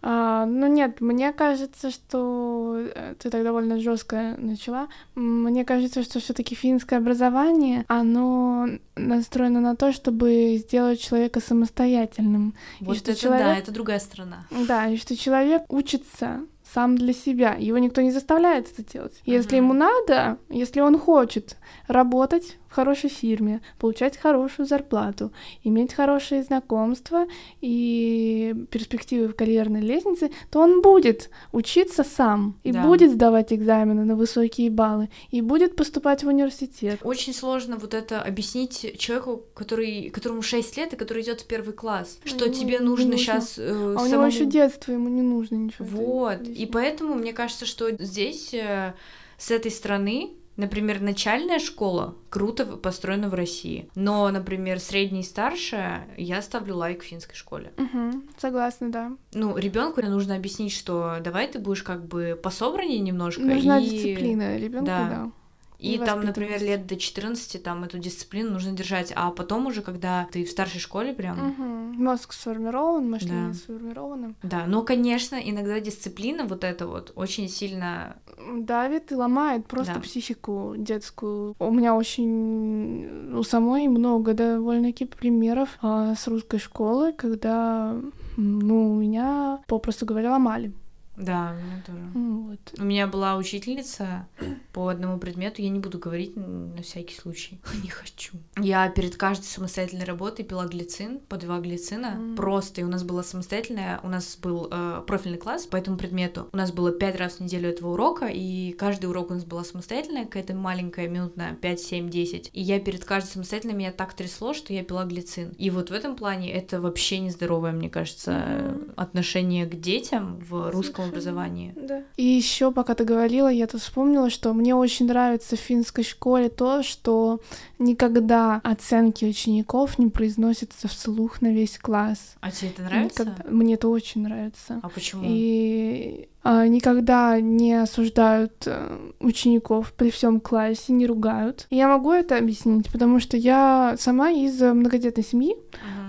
[0.00, 4.88] А, ну нет, мне кажется, что э, ты так довольно жестко начала.
[5.16, 12.54] Мне кажется, что все-таки финское образование, оно настроено на то, чтобы сделать человека самостоятельным.
[12.80, 14.46] Вот что это да, человек- это другая сторона.
[14.50, 16.40] Да, и что человек учится
[16.74, 17.54] сам для себя.
[17.54, 19.20] Его никто не заставляет это делать.
[19.24, 19.64] Если Мгм.
[19.64, 21.56] ему надо, если он хочет
[21.88, 25.32] работать в хорошей фирме, получать хорошую зарплату,
[25.64, 27.26] иметь хорошие знакомства
[27.60, 32.82] и перспективы в карьерной лестнице, то он будет учиться сам и Да.
[32.82, 37.00] будет сдавать экзамены на высокие баллы и будет поступать в университет.
[37.02, 41.72] Очень сложно вот это объяснить человеку, который, которому 6 лет и который идет в первый
[41.72, 43.18] класс, что ему тебе нужно нужно.
[43.18, 45.84] сейчас А у него еще детство, ему не нужно ничего.
[45.86, 46.42] Вот.
[46.42, 48.94] И поэтому мне кажется, что здесь э,
[49.36, 53.88] с этой стороны, например, начальная школа круто в- построена в России.
[53.94, 57.72] Но, например, средняя и старшая, я ставлю лайк финской школе.
[57.78, 59.12] Мгм, согласна, да.
[59.32, 63.40] Ну, ребенку нужно объяснить, что давай ты будешь как бы пособраннее немножко.
[63.40, 63.88] Нужна и...
[63.88, 65.08] дисциплина ребенку, да.
[65.08, 65.30] да.
[65.78, 69.80] И И там, например, лет до 14 там эту дисциплину нужно держать, а потом уже,
[69.82, 71.38] когда ты в старшей школе прям...
[71.38, 72.02] Мгм.
[72.02, 73.54] Мозг сформирован, мышление Да.
[73.54, 74.34] сформировано.
[74.42, 78.16] Да, но, конечно, иногда дисциплина вот эта вот очень сильно...
[78.56, 80.00] Давит и ломает просто Да.
[80.00, 81.54] психику детскую.
[81.58, 87.96] У меня очень у самой много довольно-таки примеров а, с русской школы, когда
[88.36, 90.72] ну, меня, попросту говоря, ломали.
[91.18, 92.00] Да, у меня тоже.
[92.14, 92.58] Вот.
[92.78, 94.26] У меня была учительница
[94.72, 98.34] по одному предмету, я не буду говорить на всякий случай, не хочу.
[98.60, 102.36] Я перед каждой самостоятельной работой пила глицин, по два глицина, М.
[102.36, 106.48] просто, и у нас была самостоятельная, у нас был э, профильный класс по этому предмету,
[106.52, 109.64] у нас было пять раз в неделю этого урока, и каждый урок у нас была
[109.64, 114.14] самостоятельная, какая-то маленькая, минут на 5, 7, 10, и я перед каждой самостоятельной меня так
[114.14, 115.50] трясло, что я пила глицин.
[115.58, 118.92] И вот в этом плане это вообще нездоровое, мне кажется, Мгм.
[118.96, 121.07] отношение к детям в русском.
[121.08, 121.72] Образовании.
[121.76, 122.02] Да.
[122.16, 126.48] И еще, пока ты говорила, я тут вспомнила, что мне очень нравится в финской школе
[126.48, 127.40] то, что
[127.78, 132.34] никогда оценки учеников не произносятся вслух на весь класс.
[132.40, 133.24] А тебе это нравится?
[133.24, 134.80] Никогда- Мне это очень нравится.
[134.82, 135.22] А почему?
[135.26, 136.28] И
[136.66, 141.66] никогда не осуждают э, учеников при всем классе, не ругают.
[141.70, 145.56] И я могу это объяснить, потому что я сама из многодетной семьи,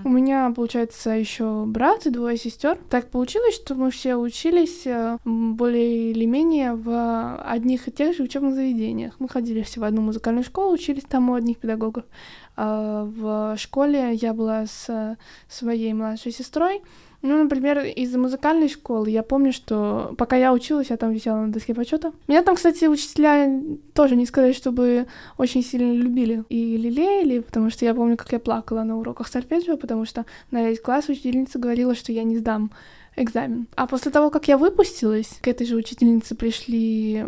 [0.04, 2.78] У меня, получается, еще брат и двое сестер.
[2.88, 8.22] Так получилось, что мы все учились э, более или менее в одних и тех же
[8.22, 9.14] учебных заведениях.
[9.18, 12.04] Мы ходили все в одну музыкальную школу, учились там у одних педагогов.
[12.56, 15.16] А в школе я была с
[15.48, 16.82] своей младшей сестрой.
[17.22, 21.52] Ну, например, из музыкальной школы я помню, что пока я училась, я там висела на
[21.52, 22.12] доске почета.
[22.28, 23.62] Меня там, кстати, учителя
[23.94, 25.06] тоже не сказать, чтобы
[25.36, 29.76] очень сильно любили и лелеяли, потому что я помню, как я плакала на уроках сольфеджио,
[29.76, 32.70] потому что на весь класс учительница говорила, что я не сдам
[33.16, 33.66] экзамен.
[33.76, 37.24] А после того, как я выпустилась, к этой же учительнице пришли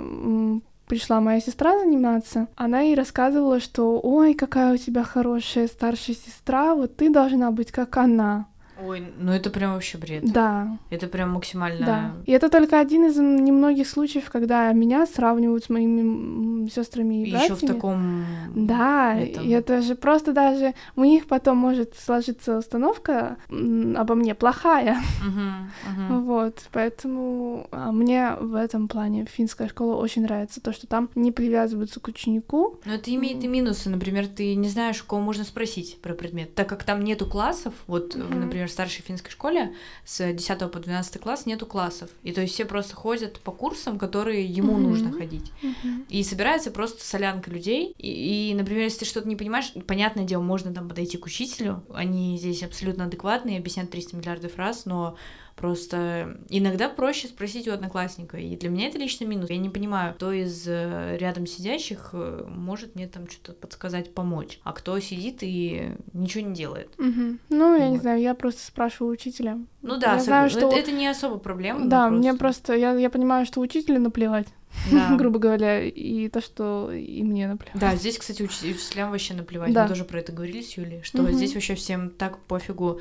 [0.89, 6.75] пришла моя сестра заниматься, она ей рассказывала, что «Ой, какая у тебя хорошая старшая сестра,
[6.75, 8.47] вот ты должна быть как она».
[8.85, 10.25] Ой, ну это прям вообще бред.
[10.33, 10.79] Да.
[10.91, 11.87] Это прям максимально.
[11.87, 12.13] Да.
[12.27, 17.57] И это только один из немногих случаев, когда меня сравнивают с моими сестрами и братьями.
[17.57, 18.25] Еще в таком.
[18.55, 19.15] Да.
[19.15, 19.45] Этом...
[19.45, 24.99] И это же просто даже у них потом может сложиться установка обо мне плохая.
[25.25, 26.21] Uh-huh, uh-huh.
[26.21, 26.63] Вот.
[26.73, 32.01] Поэтому а, мне в этом плане финская школа очень нравится то, что там не привязываются
[32.01, 32.81] к ученику.
[32.85, 33.91] Но это имеет и минусы.
[33.91, 37.75] Например, ты не знаешь, у кого можно спросить про предмет, так как там нету классов.
[37.87, 38.35] Вот, uh-huh.
[38.35, 42.11] например, старшей финской школе с 10 по 12 класс нету классов.
[42.23, 44.81] И то есть все просто ходят по курсам, которые ему mm-hmm.
[44.81, 45.53] нужно ходить.
[45.63, 46.07] Mm-hmm.
[46.09, 47.95] И собирается просто солянка людей.
[47.99, 51.85] И, и, например, если ты что-то не понимаешь, понятное дело, можно там подойти к учителю.
[51.93, 55.17] Они здесь абсолютно адекватные, объяснят 300 миллиардов раз, но
[55.57, 58.39] Просто иногда проще спросить у одноклассника.
[58.39, 59.51] И для меня это лично минус.
[59.51, 64.59] Я не понимаю, кто из э, рядом сидящих э, может мне там что-то подсказать, помочь,
[64.65, 66.89] а кто сидит и ничего не делает.
[66.99, 67.39] Угу.
[67.51, 67.93] Ну, я вот.
[67.93, 69.59] не знаю, я просто спрашиваю учителя.
[69.83, 70.69] Ну да, я знаю, что...
[70.69, 71.87] это, это не особо проблема.
[71.87, 72.19] Да, просто...
[72.19, 74.49] мне просто, я, я понимаю, что учителю наплевать.
[74.91, 75.17] Да.
[75.19, 77.81] грубо говоря, и то, что и мне наплевать.
[77.81, 79.73] Да, здесь, кстати, уч- учителям вообще наплевать.
[79.73, 79.85] Да.
[79.85, 81.33] Мы тоже про это говорили с Юлей, что угу.
[81.33, 83.01] здесь вообще всем так пофигу,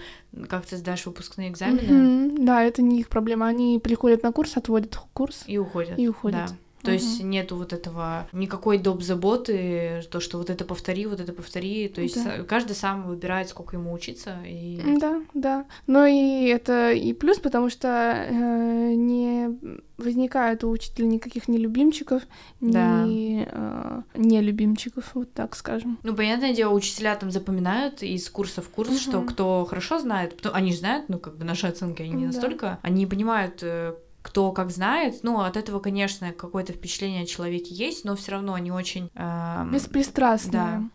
[0.50, 2.30] как ты сдашь выпускные экзамены.
[2.30, 2.46] Угу.
[2.46, 3.48] Да, это не их проблема.
[3.48, 5.44] Они приходят на курс, отводят курс.
[5.48, 5.98] И уходят.
[5.98, 6.48] И уходят.
[6.48, 6.56] Да.
[6.82, 6.94] То угу.
[6.94, 9.02] есть нету вот этого никакой доп.
[9.02, 11.88] заботы, то, что вот это повтори, вот это повтори.
[11.88, 12.44] То есть да.
[12.44, 14.38] каждый сам выбирает, сколько ему учиться.
[14.46, 14.82] И...
[15.00, 15.66] Да, да.
[15.88, 22.24] Но и это и плюс, потому что э, не возникает у учителя никаких нелюбимчиков,
[22.60, 23.04] да.
[23.04, 26.00] ни э, нелюбимчиков, вот так скажем.
[26.04, 28.98] Ну, понятное дело, учителя там запоминают из курса в курс, угу.
[28.98, 32.34] что кто хорошо знает, они же знают, ну, как бы наши оценки, они не да.
[32.34, 35.24] настолько, они понимают, э, кто как знает.
[35.24, 39.10] Ну, от этого, конечно, какое-то впечатление о человеке есть, но все равно они очень...
[39.16, 40.52] Э, Беспристрастные.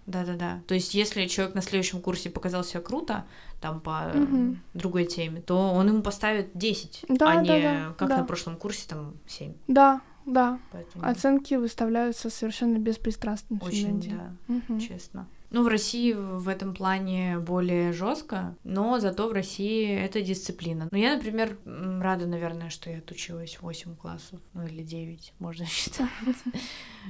[0.06, 0.62] Да, да, да, да.
[0.66, 3.24] То есть, если человек на следующем курсе показал себя круто,
[3.60, 4.56] там по угу.
[4.74, 8.18] другой теме, то он ему поставит 10, да, а не да, как да.
[8.18, 9.54] на прошлом курсе там 7.
[9.66, 10.58] Да, да.
[10.72, 11.06] Поэтому...
[11.06, 13.58] Оценки выставляются совершенно беспристрастно.
[13.60, 14.80] Очень, да, угу.
[14.80, 15.26] честно.
[15.50, 20.88] Ну, в России в этом плане более жестко, но зато в России это дисциплина.
[20.90, 26.08] Ну, я, например, рада, наверное, что я отучилась 8 классов, ну или 9, можно считать.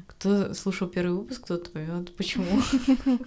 [0.06, 2.46] Кто слушал первый выпуск, тот поймет, почему.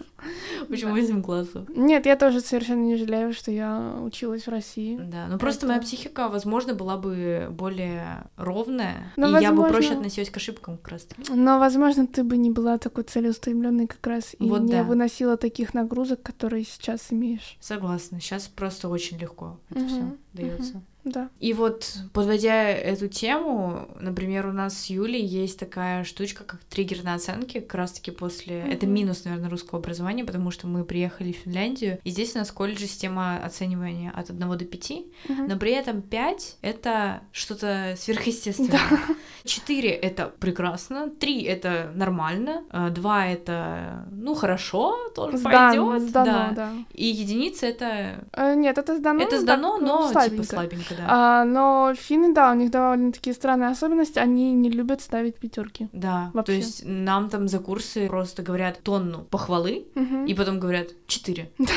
[0.69, 1.67] Почему 8 классов?
[1.69, 4.98] Нет, я тоже совершенно не жалею, что я училась в России.
[4.98, 10.30] Да, ну просто моя психика, возможно, была бы более ровная, и я бы проще относилась
[10.30, 11.08] к ошибкам как раз.
[11.30, 16.21] Но, возможно, ты бы не была такой целеустремленной как раз и не выносила таких нагрузок,
[16.21, 17.57] которые сейчас имеешь.
[17.62, 18.19] Согласна.
[18.19, 20.83] Сейчас просто очень легко это все дается.
[21.03, 21.29] Да.
[21.39, 27.03] И вот, подводя эту тему, например, у нас с Юлей есть такая штучка, как триггер
[27.03, 28.57] на оценки, как раз-таки после...
[28.57, 28.73] Mm-hmm.
[28.73, 32.49] Это минус, наверное, русского образования, потому что мы приехали в Финляндию, и здесь у нас
[32.49, 35.03] в колледже система оценивания от 1 до 5, mm-hmm.
[35.47, 38.71] но при этом 5— это что-то сверхъестественное.
[38.71, 38.99] Да.
[39.45, 46.09] 4— это прекрасно, 3— это нормально, 2— это, ну, хорошо, тоже пойдет.
[46.09, 46.51] Сдано, да.
[46.55, 46.71] да.
[46.93, 48.25] И единица— это...
[48.33, 49.23] Э, нет, это сдано.
[49.23, 50.43] Это сдано, так, но слабенько.
[50.43, 51.06] типа слабенько да.
[51.08, 55.88] А, но финны, да, у них довольно такие странные особенности, они не любят ставить пятерки.
[55.93, 56.54] Да, вообще.
[56.54, 60.25] то есть нам там за курсы просто говорят тонну похвалы, угу.
[60.25, 61.52] и потом говорят четыре.
[61.60, 61.73] Да.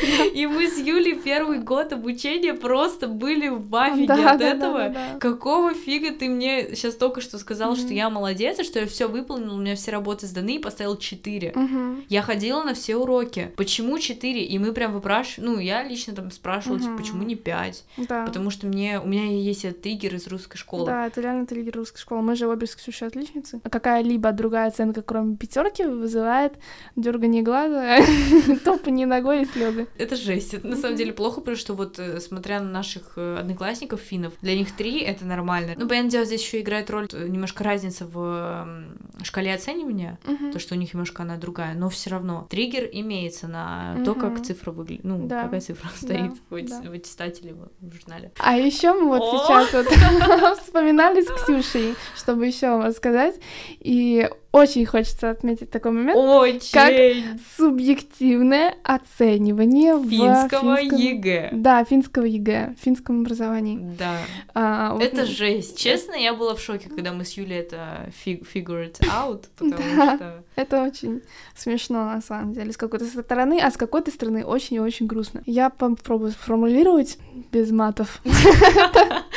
[0.34, 4.88] И мы с Юлей первый год обучения просто были в афиге да, от да, этого.
[4.88, 5.18] Да.
[5.18, 7.84] Какого фига ты мне сейчас только что сказал, mm-hmm.
[7.84, 10.96] что я молодец, и что я все выполнил, у меня все работы сданы и поставил
[10.96, 11.50] 4.
[11.50, 12.04] Mm-hmm.
[12.08, 13.52] Я ходила на все уроки.
[13.56, 14.44] Почему 4?
[14.44, 16.82] И мы прям выпрашивали, ну, я лично там спрашивала, mm-hmm.
[16.82, 17.84] типа, почему не 5?
[18.08, 18.24] Да.
[18.24, 20.86] Потому что мне, у меня есть этот триггер из русской школы.
[20.86, 22.22] Да, это реально триггер русской школы.
[22.22, 23.60] Мы же обе с Ксюшей отличницы.
[23.62, 26.54] А какая-либо другая оценка, кроме пятерки, вызывает
[26.96, 27.98] дергание глаза,
[28.64, 29.86] топание ногой и слезы.
[29.98, 30.54] Это жесть.
[30.54, 34.32] Это на самом деле плохо, потому что вот, э, смотря на наших э, одноклассников финнов,
[34.40, 35.74] для них три это нормально.
[35.76, 38.66] Ну, понятное дело, здесь еще играет роль э, немножко разница в
[39.22, 40.18] шкале оценивания,
[40.52, 44.42] то, что у них немножко она другая, но все равно триггер имеется на то, как
[44.42, 45.44] цифра выглядит, ну, да.
[45.44, 46.56] какая цифра стоит да.
[46.56, 46.90] в, да.
[46.90, 48.32] в аттестате в журнале.
[48.38, 49.86] А еще мы вот сейчас вот
[50.60, 53.38] вспоминали с Ксюшей, чтобы еще вам рассказать,
[53.78, 56.72] и очень хочется отметить такой момент, очень.
[56.72, 60.98] как субъективное оценивание финского в финском...
[60.98, 61.48] ЕГЭ.
[61.52, 63.78] Да, финского ЕГЭ, в финском образовании.
[63.96, 64.16] Да.
[64.54, 65.02] А, вот...
[65.02, 65.78] Это жесть.
[65.78, 70.44] Честно, я была в шоке, когда мы с Юлей это figured out, потому да, что...
[70.56, 71.22] Это очень
[71.54, 75.42] смешно, на самом деле, с какой-то стороны, а с какой-то стороны очень и очень грустно.
[75.46, 77.18] Я попробую сформулировать
[77.52, 78.20] без матов.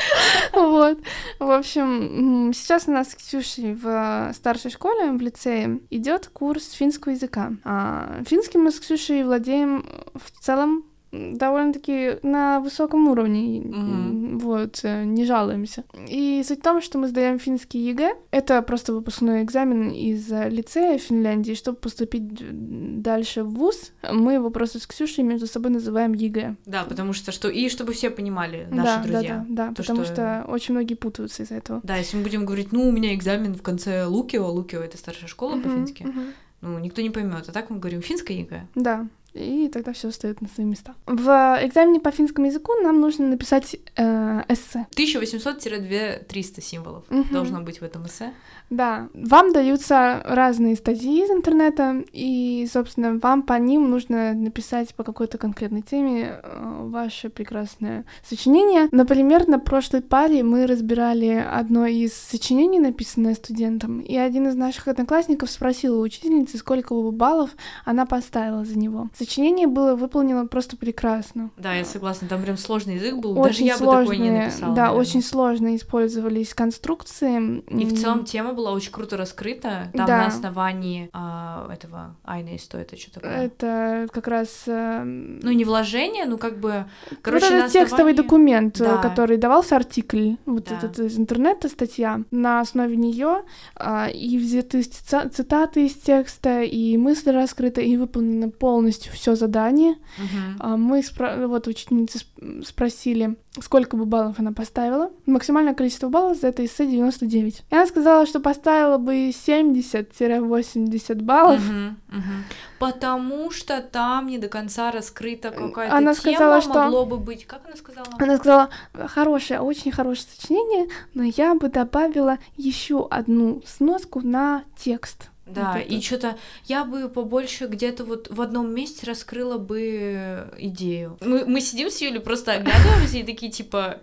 [0.63, 0.99] Вот.
[1.39, 7.13] В общем, сейчас у нас с Ксюшей в старшей школе, в лицее, идет курс финского
[7.13, 7.53] языка.
[7.63, 14.37] А финским мы с Ксюшей владеем в целом довольно-таки на высоком уровне, mm-hmm.
[14.39, 15.83] вот, э, не жалуемся.
[16.07, 20.97] И суть в том, что мы сдаем финский ЕГЭ, это просто выпускной экзамен из лицея
[20.97, 26.55] Финляндии, чтобы поступить дальше в ВУЗ, мы его просто с Ксюшей между собой называем ЕГЭ.
[26.65, 29.45] Да, потому что, что и чтобы все понимали, наши да, друзья.
[29.47, 30.13] Да, да, да, то, потому что...
[30.13, 31.81] что очень многие путаются из-за этого.
[31.83, 35.27] Да, если мы будем говорить, ну, у меня экзамен в конце Lukio, Lukio — это старшая
[35.27, 36.33] школа mm-hmm, по-фински, mm-hmm.
[36.61, 38.67] ну, никто не поймет, а так мы говорим финское ЕГЭ.
[38.75, 40.95] Да, и тогда все встает на свои места.
[41.05, 44.87] В экзамене по финскому языку нам нужно написать э, эссе.
[44.95, 47.25] 1800-2300 символов угу.
[47.31, 48.33] должно быть в этом эссе.
[48.69, 55.03] Да, вам даются разные статьи из интернета, и, собственно, вам по ним нужно написать по
[55.03, 58.87] какой-то конкретной теме э, ваше прекрасное сочинение.
[58.91, 64.87] Например, на прошлой паре мы разбирали одно из сочинений, написанное студентом, и один из наших
[64.87, 67.51] одноклассников спросил у учительницы, сколько баллов
[67.85, 69.09] она поставила за него.
[69.23, 71.51] Сочинение было выполнено просто прекрасно.
[71.57, 74.31] Да, я согласна, там прям сложный язык был, очень даже я сложные, бы такой не
[74.31, 74.75] написала.
[74.75, 75.01] Да, наверное.
[75.01, 77.59] очень сложно использовались конструкции.
[77.69, 80.17] И в целом тема была очень круто раскрыта, там да.
[80.17, 83.31] на основании а, этого Айна что это что такое?
[83.31, 84.63] Это как раз...
[84.67, 85.03] А...
[85.05, 86.85] Ну, не вложение, ну, как бы...
[87.21, 87.71] Короче, вот это основании...
[87.71, 88.97] текстовый документ, да.
[88.97, 90.77] который давался артикль, вот да.
[90.77, 92.21] этот из интернета статья.
[92.31, 93.43] На основе нее
[93.75, 99.95] а, и взяты цитаты из текста, и мысли раскрыты, и выполнено полностью все задание.
[100.17, 100.77] Uh-huh.
[100.77, 101.47] Мы спро...
[101.47, 102.19] вот ученицы
[102.65, 105.11] спросили, сколько бы баллов она поставила.
[105.25, 107.63] Максимальное количество баллов за это эссе 99.
[107.69, 111.61] И она сказала, что поставила бы 70-80 баллов.
[111.61, 112.43] Uh-huh, uh-huh.
[112.79, 116.73] Потому что там не до конца раскрыта какая-то она тема, сказала, что...
[116.73, 117.45] могло бы быть.
[117.45, 118.07] Как она сказала?
[118.19, 118.69] Она сказала,
[119.07, 125.29] хорошее, очень хорошее сочинение, но я бы добавила еще одну сноску на текст.
[125.53, 131.17] Да, вот и что-то я бы побольше где-то вот в одном месте раскрыла бы идею.
[131.21, 133.99] Мы, мы сидим с Юлей, просто оглядываемся и такие типа...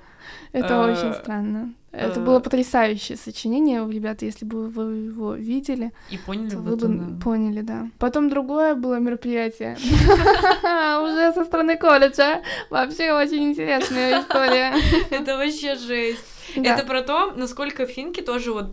[0.53, 1.75] Это э, очень странно.
[1.93, 5.93] Это э, было потрясающее сочинение, ребята, если бы вы его видели.
[6.11, 7.89] И поняли бы, бы поняли, да.
[7.99, 9.77] Потом другое было мероприятие.
[11.03, 12.43] Уже со стороны колледжа.
[12.71, 14.75] Вообще очень интересная история.
[15.11, 16.30] Это вообще жесть.
[16.57, 16.75] Да.
[16.75, 18.67] Это про то, насколько финки тоже вот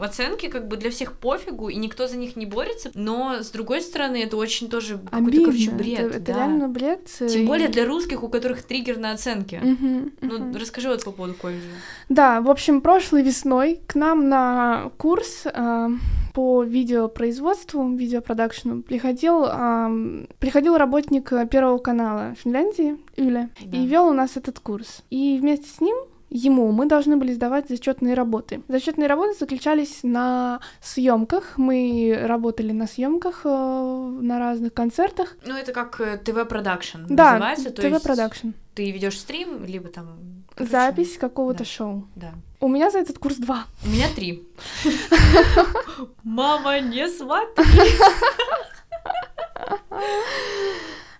[0.00, 3.82] оценки как бы для всех пофигу, и никто за них не борется, но с другой
[3.82, 6.00] стороны это очень тоже какой-то, короче, бред.
[6.00, 6.34] Это, это да.
[6.34, 7.06] реально бред.
[7.18, 9.60] Тем более для русских, у которых триггер на оценки.
[9.62, 11.66] Угу, ну, расскажи вот по поводу колледжа.
[12.08, 15.88] Да, в общем, прошлой весной к нам на курс э,
[16.32, 23.76] по видеопроизводству, видеопродакшну приходил, э, приходил работник Первого канала Финляндии, Юля, да.
[23.76, 25.02] и вел у нас этот курс.
[25.10, 25.96] И вместе с ним
[26.30, 28.62] ему мы должны были сдавать зачетные работы.
[28.68, 31.58] Зачетные работы заключались на съемках.
[31.58, 35.36] Мы работали на съемках э, на разных концертах.
[35.44, 37.70] Ну, это как э, ТВ-продакшн да, называется.
[37.70, 38.50] ТВ-продакшн.
[38.74, 40.44] Ты ведешь стрим, либо там...
[40.54, 41.64] Короче, Запись какого-то да.
[41.64, 42.08] шоу.
[42.14, 42.32] Да.
[42.60, 43.64] У меня за этот курс два.
[43.84, 44.46] У меня три.
[46.22, 47.64] Мама, не смотри!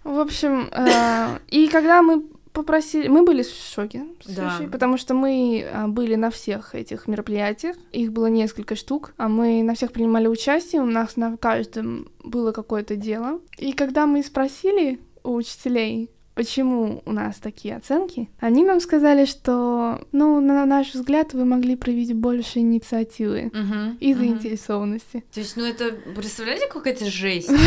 [0.05, 3.09] В общем, э, и когда мы попросили...
[3.09, 4.51] Мы были в шоке с да.
[4.51, 7.77] Сушей, потому что мы а, были на всех этих мероприятиях.
[7.93, 12.53] Их было несколько штук, а мы на всех принимали участие, у нас на каждом было
[12.53, 13.41] какое-то дело.
[13.59, 20.07] И когда мы спросили у учителей, почему у нас такие оценки, они нам сказали, что,
[20.13, 25.17] ну, на наш взгляд, вы могли проявить больше инициативы uh-huh, и заинтересованности.
[25.17, 25.35] Uh-huh.
[25.35, 27.51] То есть, ну это, представляете, какая-то жесть?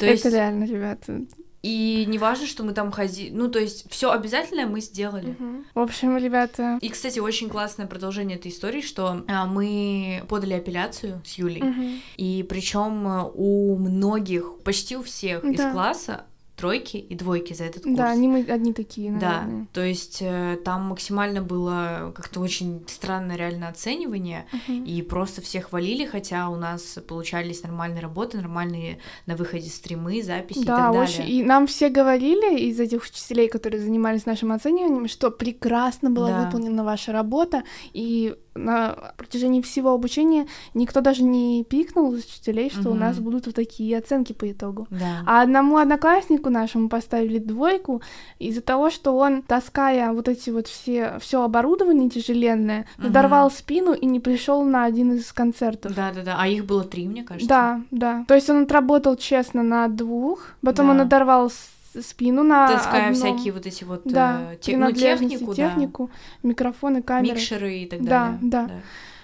[0.00, 1.20] Это реально, ребята.
[1.64, 3.30] И не важно, что мы там ходили.
[3.30, 5.30] Ну, то есть, все обязательное мы сделали.
[5.30, 5.64] Угу.
[5.74, 6.78] В общем, ребята.
[6.82, 11.62] И, кстати, очень классное продолжение этой истории, что а, мы подали апелляцию с Юлей.
[11.62, 11.86] Угу.
[12.18, 15.48] И причем у многих, почти у всех да.
[15.48, 16.24] из класса
[16.56, 17.96] тройки и двойки за этот курс.
[17.96, 19.60] Да, не мы одни такие, наверное.
[19.62, 24.84] Да, то есть э, там максимально было как-то очень странное реально оценивание, Мгм.
[24.84, 30.60] и просто всех хвалили, хотя у нас получались нормальные работы, нормальные на выходе стримы, записи
[30.60, 31.02] и Да, так далее.
[31.02, 31.28] очень.
[31.30, 36.44] И нам все говорили из этих учителей, которые занимались нашим оцениванием, что прекрасно была Да.
[36.44, 42.88] выполнена ваша работа, и на протяжении всего обучения никто даже не пикнул из учителей, что
[42.90, 43.00] у Мгм.
[43.00, 44.86] нас будут вот такие оценки по итогу.
[44.90, 45.22] Да.
[45.26, 48.00] А одному однокласснику нашему поставили двойку
[48.38, 53.06] из-за того, что он, таская вот эти вот все, все оборудование тяжеленное, Мгм.
[53.08, 55.94] надорвал спину и не пришел на один из концертов.
[55.94, 56.36] Да, да, да.
[56.38, 57.48] А их было три, мне кажется.
[57.48, 58.24] Да, да.
[58.28, 61.04] То есть он отработал честно на двух, потом он Да.
[61.04, 61.70] надорвал с-
[62.02, 63.14] спину на Таская одном.
[63.14, 66.10] всякие вот эти вот да, э, те- ну, технику, технику,
[66.42, 67.34] микрофоны, да, камеры.
[67.36, 68.38] микшеры и так Да, далее.
[68.42, 68.70] да.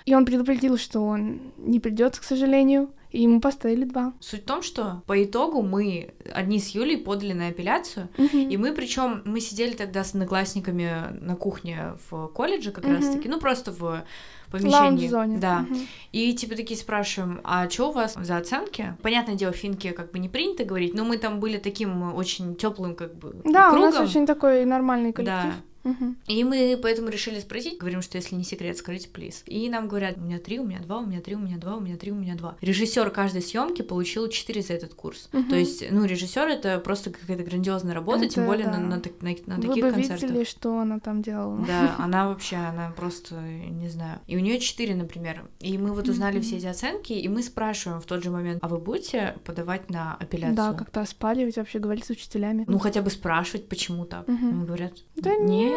[0.06, 4.12] И он предупредил, что он не придет, к сожалению, и ему поставили два.
[4.20, 8.72] Суть в том, что по итогу мы одни с Юлей подали на апелляцию, И мы,
[8.72, 10.90] причем, мы сидели тогда с одноклассниками
[11.20, 12.94] на кухне в колледже как Мгм.
[12.96, 14.04] раз-таки, ну просто в
[14.50, 15.08] помещении.
[15.08, 15.38] Лаунж-зоне.
[15.38, 15.60] Да.
[15.60, 15.78] Мгм.
[16.12, 18.96] И типа такие спрашиваем, а что у вас за оценки?
[19.02, 22.56] Понятное дело, в финке как бы не принято говорить, но мы там были таким очень
[22.56, 23.88] теплым как бы Да, кругом.
[23.88, 25.44] у нас очень такой нормальный коллектив.
[25.44, 25.54] Да.
[25.84, 26.16] Мгм.
[26.26, 29.42] И мы поэтому решили спросить, говорим, что если не секрет, скажите, плиз.
[29.46, 31.76] И нам говорят, у меня три, у меня два, у меня три, у меня два,
[31.76, 32.56] у меня три, у меня два.
[32.60, 35.28] Режиссер каждой съемки получил четыре за этот курс.
[35.32, 35.48] Мгм.
[35.48, 38.78] То есть, ну, режиссер это просто какая-то грандиозная работа, тем Это более на, да.
[38.80, 40.22] на так- на- на Вы таких бы концертах.
[40.30, 41.64] видели, что она там делала.
[41.66, 44.20] Да, она вообще, она просто, не знаю.
[44.26, 45.48] И у нее четыре, например.
[45.60, 46.42] И мы вот узнали Мгм.
[46.42, 50.14] все эти оценки, и мы спрашиваем в тот же момент, а вы будете подавать на
[50.16, 50.56] апелляцию?
[50.56, 52.64] Да, как-то оспаривать, вообще говорить с учителями.
[52.68, 54.28] Ну, хотя бы спрашивать, почему так.
[54.28, 54.48] Мгм.
[54.50, 55.69] Они говорят, Да нет,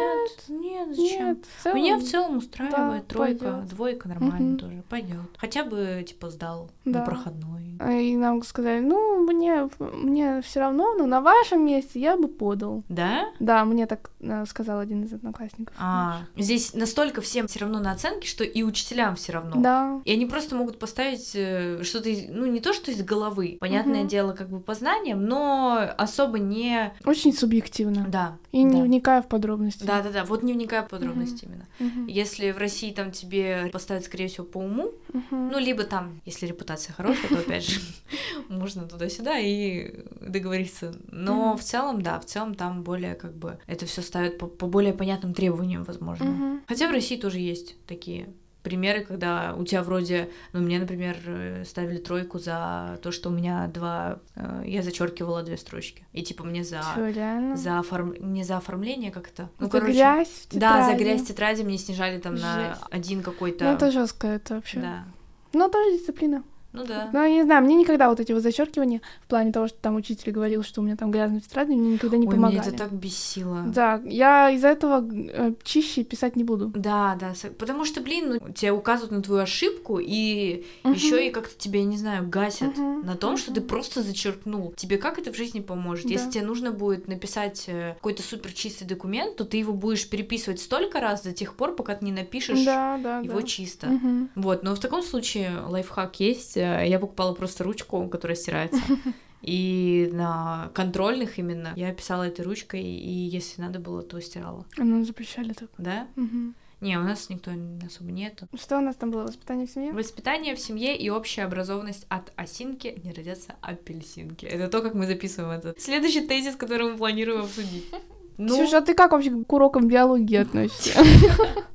[0.48, 1.26] нет, зачем?
[1.28, 3.66] Нет, в целом, Меня в целом устраивает да, тройка, пойдёт.
[3.68, 4.58] двойка нормально Мгм.
[4.58, 5.18] тоже, пойдет.
[5.38, 7.00] Хотя бы типа сдал Да.
[7.00, 7.76] на проходной.
[7.80, 12.28] А, И нам сказали, ну, мне, мне все равно, но на вашем месте я бы
[12.28, 12.82] подал.
[12.88, 13.26] Да?
[13.40, 15.74] Да, мне так э, сказал один из одноклассников.
[15.78, 19.60] А, здесь настолько всем все равно на оценки, что и учителям все равно.
[19.60, 20.00] Да.
[20.04, 24.00] И они просто могут поставить э, что-то, из- ну не то, что из головы, понятное
[24.00, 24.08] Мгм.
[24.08, 26.92] дело, как бы по знаниям, но особо не...
[27.04, 28.06] Очень субъективно.
[28.08, 28.36] Да.
[28.52, 28.82] И не да.
[28.82, 29.83] вникая в подробности.
[29.86, 31.66] Да, да, да, вот не вникая в подробности именно.
[31.78, 32.06] Мгм.
[32.06, 35.50] Если в России там тебе поставят, скорее всего, по уму, Мгм.
[35.50, 37.80] ну, либо там, если репутация хорошая, то опять же
[38.48, 40.94] можно туда-сюда и договориться.
[41.10, 44.66] Но в целом, да, в целом там более как бы это все ставят по, по
[44.66, 46.62] более понятным требованиям, возможно.
[46.66, 48.28] Хотя в России тоже есть такие
[48.64, 53.32] примеры, когда у тебя вроде, ну, мне, например, э, ставили тройку за то, что у
[53.32, 56.04] меня два, э, я зачеркивала две строчки.
[56.12, 57.56] И типа мне за, Чё, реально?
[57.56, 58.14] за оформ...
[58.18, 59.48] не за оформление как-то.
[59.60, 61.02] Ну, За короче, грязь в да, за тетради.
[61.04, 62.82] грязь тетради мне снижали там на Жесть.
[62.90, 63.64] один какой-то.
[63.64, 64.80] Ну, это жестко, это вообще.
[64.80, 65.04] Да.
[65.52, 66.42] Но тоже дисциплина.
[66.74, 67.08] Ну да.
[67.12, 69.94] Ну, я не знаю, мне никогда вот эти вот зачеркивания в плане того, что там
[69.94, 72.58] учитель говорил, что у меня там грязные тетради, мне никогда не Ой, помогали.
[72.58, 73.62] меня это так бесило.
[73.66, 76.72] Да, я из-за этого э, чище писать не буду.
[76.74, 80.94] Да, да, потому что, блин, ну, тебе указывают на твою ошибку и Мгм.
[80.94, 84.74] еще и как-то тебя, я не знаю, гасят Мгм, на том, что ты просто зачеркнул.
[84.76, 86.10] Тебе как это в жизни поможет?
[86.10, 86.32] Если Да.
[86.32, 90.98] тебе нужно будет написать э, какой-то супер чистый документ, то ты его будешь переписывать столько
[90.98, 93.46] раз до тех пор, пока ты не напишешь Да, да, его да.
[93.46, 93.86] чисто.
[93.86, 94.30] Мгм.
[94.34, 96.56] Вот, но в таком случае лайфхак есть.
[96.64, 98.80] Э, Я покупала просто ручку, которая стирается.
[99.42, 104.64] И на контрольных именно я писала этой ручкой, и если надо было, то стирала.
[104.78, 105.68] А нам запрещали так.
[105.76, 106.08] Да?
[106.16, 106.54] Мгм.
[106.80, 107.50] Не, у нас никто
[107.86, 108.46] особо нету.
[108.54, 109.22] Что у нас там было?
[109.22, 109.92] Воспитание в семье?
[109.92, 114.46] Воспитание в семье и общая образованность от осинки не родятся апельсинки.
[114.46, 117.84] Это то, как мы записываем этот следующий тезис, который мы планируем обсудить.
[118.36, 121.00] Ну, Ксюша, а ты как вообще к урокам биологии относишься?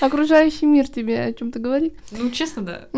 [0.00, 1.94] Окружающий мир тебе о чем-то говорит?
[2.10, 2.88] ну, честно, да.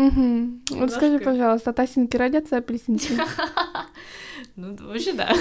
[0.69, 3.09] Вот скажи, пожалуйста, от осинки родятся апельсинки?
[4.57, 5.33] Ну, вообще, да.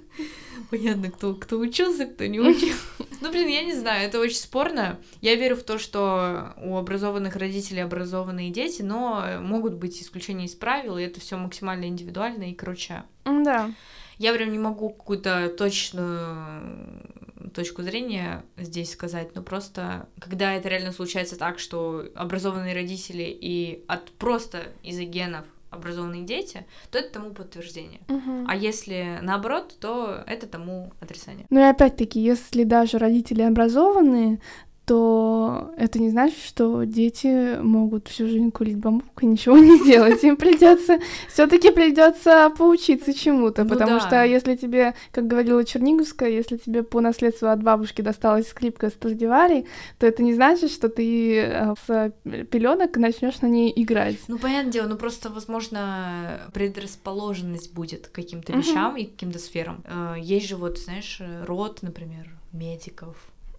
[0.70, 2.76] Понятно, кто, кто учился, кто не учился.
[3.20, 4.98] Ну, блин, я не знаю, это очень спорно.
[5.20, 10.54] Я верю в то, что у образованных родителей образованные дети, но могут быть исключения из
[10.54, 13.70] правил, и это все максимально индивидуально, и, короче, Да.
[14.18, 17.02] Я прям не могу какую-то точную
[17.50, 23.84] точку зрения здесь сказать, но просто когда это реально случается так, что образованные родители и
[23.88, 28.00] от просто из-за генов образованные дети, то это тому подтверждение.
[28.08, 28.46] Мгм.
[28.46, 31.46] А если наоборот, то это тому отрицание.
[31.48, 34.38] Ну и опять-таки, если даже родители образованные,
[34.84, 40.22] то это не значит, что дети могут всю жизнь курить бамбук и ничего не делать.
[40.24, 44.00] Им придется все-таки придется поучиться чему-то, Ну потому да.
[44.00, 49.66] что если тебе, как говорила Черниговская, если тебе по наследству от бабушки досталась скрипка Страдивари,
[49.98, 52.12] то это не значит, что ты э, с
[52.50, 54.16] пеленок начнешь на ней играть.
[54.28, 59.82] Ну, понятное дело, ну просто, возможно, предрасположенность будет к каким-то вещам и к каким-то сферам.
[59.84, 63.16] Э, Есть же вот, знаешь, э, род, например, медиков.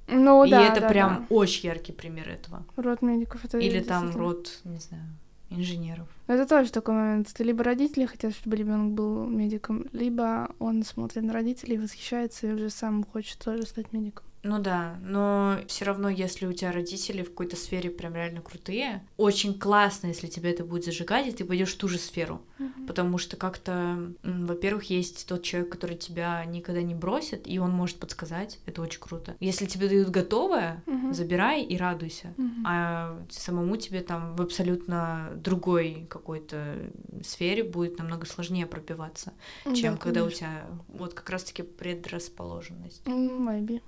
[0.07, 2.63] Ну и да, это да, прям очень яркий пример этого.
[2.75, 2.83] да.
[2.83, 5.03] род медиков это Или там род, не знаю,
[5.49, 6.07] инженеров.
[6.27, 7.29] Это тоже такой момент.
[7.33, 12.51] Это либо родители хотят, чтобы ребенок был медиком, либо он смотрит на родителей, восхищается и
[12.51, 14.25] уже сам хочет тоже стать медиком.
[14.43, 19.01] Ну да, но все равно, если у тебя родители в какой-то сфере прям реально крутые,
[19.15, 22.41] очень классно, если тебе это будет зажигать, и ты пойдешь в ту же сферу.
[22.85, 27.97] Потому что как-то, во-первых, есть тот человек, который тебя никогда не бросит, и он может
[27.97, 28.59] подсказать.
[28.65, 29.35] Это очень круто.
[29.39, 31.13] Если тебе дают готовое, Мгм.
[31.13, 32.33] забирай и радуйся.
[32.35, 32.63] Мгм.
[32.67, 36.77] А самому тебе там в абсолютно другой какой-то
[37.23, 39.31] сфере будет намного сложнее пробиваться,
[39.65, 43.01] Да, чем когда у тебя вот как раз-таки предрасположенность.
[43.05, 43.81] Maybe.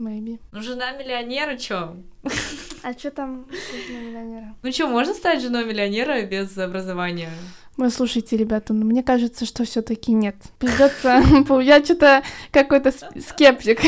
[0.00, 0.40] Maybe.
[0.52, 1.96] Ну, жена миллионера, чё?
[2.82, 4.54] А что там жизнью миллионера?
[4.62, 7.28] Ну чё, можно стать женой миллионера без образования?
[7.76, 10.36] Вы слушайте, ребята, но мне кажется, что все таки нет.
[10.58, 11.22] Придется...
[11.62, 13.80] Я что-то какой-то скептик.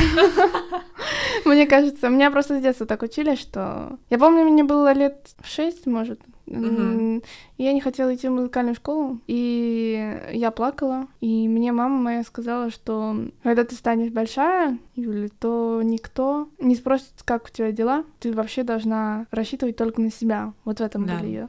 [1.46, 3.98] Мне кажется, меня просто с детства так учили, что...
[4.10, 7.22] Я помню, мне было лет шесть, может, И
[7.58, 12.70] я не хотела идти в музыкальную школу, и я плакала, и мне мама моя сказала,
[12.70, 18.32] что когда ты станешь большая, Юля, то никто не спросит, как у тебя дела, ты
[18.32, 20.52] вообще должна рассчитывать только на себя.
[20.64, 21.18] Вот в этом Да.
[21.18, 21.48] были ее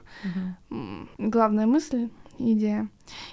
[0.69, 2.87] м, главная мысль, идея.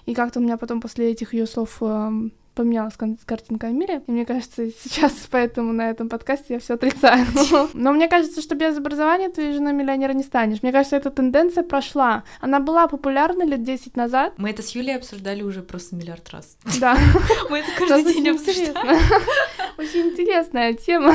[0.07, 2.95] И как-то у меня потом после этих ее слов эм, поменялась
[3.25, 4.03] картинка о мире.
[4.07, 7.27] И мне кажется, сейчас поэтому на этом подкасте я все отрицаю.
[7.75, 10.63] Но мне кажется, что без образования ты женой миллионера не станешь.
[10.63, 12.25] Мне кажется, эта тенденция прошла.
[12.41, 14.35] Она была популярна лет 10 назад.
[14.37, 16.57] Мы это с Юлей обсуждали уже просто миллиард раз.
[16.81, 16.97] Да.
[17.51, 18.99] Мы это каждый день обсуждаем.
[19.79, 21.15] Очень интересная тема.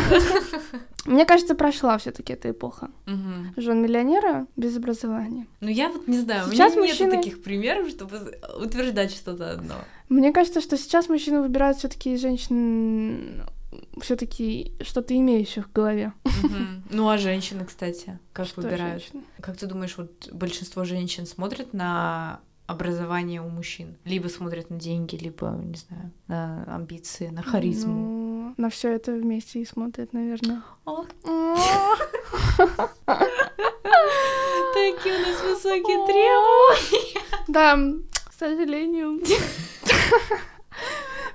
[1.05, 2.89] Мне кажется, прошла все-таки эта эпоха.
[3.05, 3.53] Мгм.
[3.57, 5.45] Жен миллионера без образования.
[5.61, 9.51] Ну я вот не знаю, Сейчас у меня мужчины- нет таких примеров, чтобы утверждать что-то
[9.51, 9.75] одно.
[10.09, 13.43] Мне кажется, что сейчас мужчины выбирают все-таки женщин
[14.01, 16.13] все-таки что-то имеющих в голове.
[16.43, 16.83] Мгм.
[16.91, 19.01] Ну а женщины, кстати, как Что выбирают?
[19.01, 19.23] женщины?
[19.41, 23.97] Как ты думаешь, вот большинство женщин смотрят на образование у мужчин?
[24.05, 27.93] Либо смотрят на деньги, либо, не знаю, на амбиции, на харизму.
[27.93, 30.61] Ну, на все это вместе и смотрят, наверное.
[34.73, 37.21] Такие у нас высокие требования.
[37.47, 37.77] Да,
[38.37, 39.19] сожалению.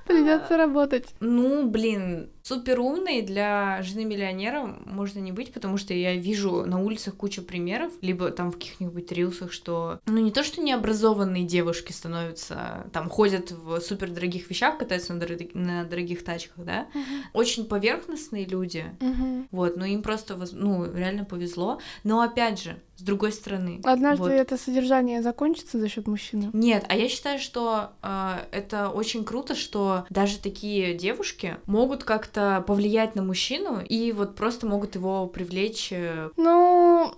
[0.05, 1.15] Придется работать.
[1.19, 6.79] Ну, блин, супер умной для жены миллионера можно не быть, потому что я вижу на
[6.81, 11.91] улицах кучу примеров, либо там в каких-нибудь рилсах, что, ну, не то, что необразованные девушки
[11.91, 16.87] становятся, там, ходят в супер дорогих вещах, катаются на, дорог- на дорогих тачках, да,
[17.33, 19.47] очень поверхностные люди, Мгм.
[19.51, 23.81] вот, ну, им просто, ну, реально повезло, но, опять же, с другой стороны...
[23.83, 26.51] Однажды вот- это содержание закончится за счет мужчины.
[26.53, 32.30] Нет, а я считаю, что э, это очень круто, что даже такие девушки могут как-то
[32.33, 35.89] повлиять на мужчину и вот просто могут его привлечь.
[35.91, 37.13] э, Ну,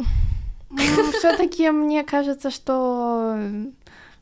[1.20, 3.38] все-таки мне кажется, что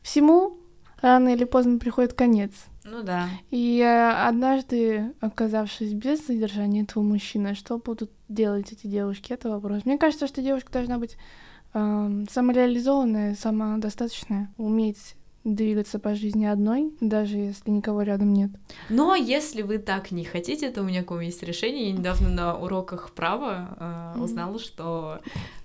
[0.02, 0.58] всему
[1.00, 2.52] рано или поздно приходит конец.
[2.84, 3.28] Ну да.
[3.50, 9.32] И э, однажды, оказавшись без содержания этого мужчины, что будут делать эти девушки?
[9.32, 9.84] Это вопрос.
[9.84, 11.16] Мне кажется, что девушка должна быть
[11.74, 15.14] эм, самореализованная, самодостаточная, уметь
[15.44, 18.50] двигаться по жизни одной, даже если никого рядом нет.
[18.88, 21.90] Но если вы так не хотите, то у меня к вам есть решение.
[21.90, 25.20] Я недавно на уроках права э, узнала, что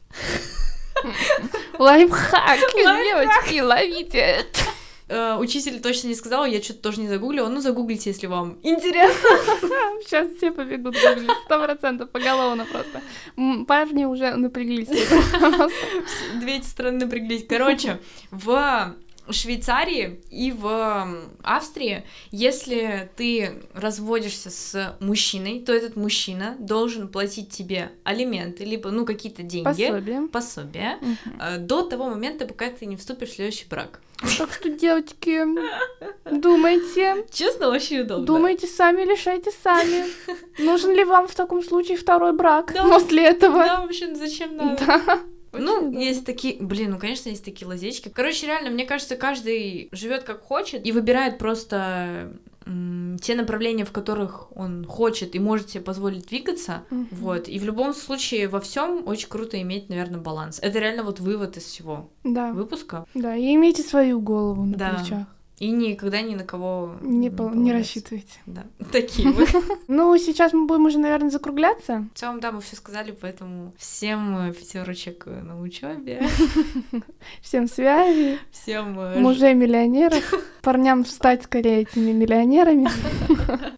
[1.80, 4.45] Лайфхак, девочки, ловите!
[5.09, 7.47] э, учитель точно не сказал, я что-то тоже не загуглила.
[7.47, 9.30] Ну, загуглите, если вам интересно.
[10.03, 13.01] Сейчас все побегут гуглить, сто процентов, поголовно просто.
[13.67, 14.89] Парни уже напряглись.
[16.39, 17.45] Две эти страны напряглись.
[17.47, 17.99] Короче,
[18.32, 18.95] в
[19.30, 21.07] Швейцарии и в
[21.43, 29.05] Австрии, если ты разводишься с мужчиной, то этот мужчина должен платить тебе алименты, либо, ну,
[29.05, 30.28] какие-то деньги, Пособие.
[30.28, 31.41] пособия, Мгм.
[31.41, 34.01] э, до того момента, пока ты не вступишь в следующий брак.
[34.38, 35.43] Так что, девочки,
[36.32, 38.25] думайте, Честно, вообще удобно.
[38.25, 40.05] думайте сами, решайте сами.
[40.59, 42.84] Нужен ли вам в таком случае второй брак Да.
[42.88, 43.63] после этого?
[43.63, 44.86] Да, вообще, ну зачем надо?
[44.86, 45.19] Да.
[45.59, 45.99] Ну, Очень удобно.
[45.99, 48.09] есть такие, блин, ну, конечно, есть такие лазечки.
[48.09, 52.33] Короче, реально, мне кажется, каждый живет как хочет и выбирает просто
[53.21, 57.07] те направления, в которых он хочет и может себе позволить двигаться, Мгм.
[57.11, 57.47] вот.
[57.47, 60.59] И в любом случае во всем очень круто иметь, наверное, баланс.
[60.61, 63.05] Это реально вот вывод из всего Да, выпуска.
[63.13, 64.95] да, и имейте свою голову на Да.
[64.99, 65.27] плечах.
[65.59, 68.39] И никогда ни на кого Не, пол- не рассчитывайте.
[68.45, 69.47] Да, такие мы.
[69.87, 72.07] Ну, сейчас мы будем уже, наверное, закругляться.
[72.13, 76.27] В целом, да, мы все сказали, поэтому всем пятерочек на учебе,
[77.41, 82.87] Всем связи, всем э, мужей миллионеров, парням стать скорее этими миллионерами.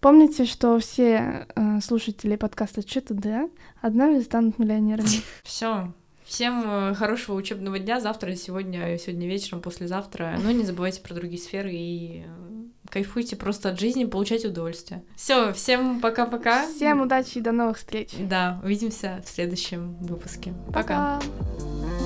[0.02, 3.50] Помните, что все э, слушатели подкаста ЧТД
[3.82, 5.08] однажды станут миллионерами.
[5.44, 5.94] Все.
[6.30, 8.00] Всем э, хорошего учебного дня.
[8.00, 10.38] Завтра, сегодня, сегодня вечером, послезавтра.
[10.44, 15.04] Но не забывайте про другие сферы и э, кайфуйте просто от жизни, получайте удовольствие.
[15.16, 16.68] Все, всем пока-пока.
[16.68, 18.12] Всем удачи и до новых встреч.
[18.20, 20.54] Да, увидимся в следующем выпуске.
[20.72, 21.20] Пока.
[21.20, 21.99] Пока.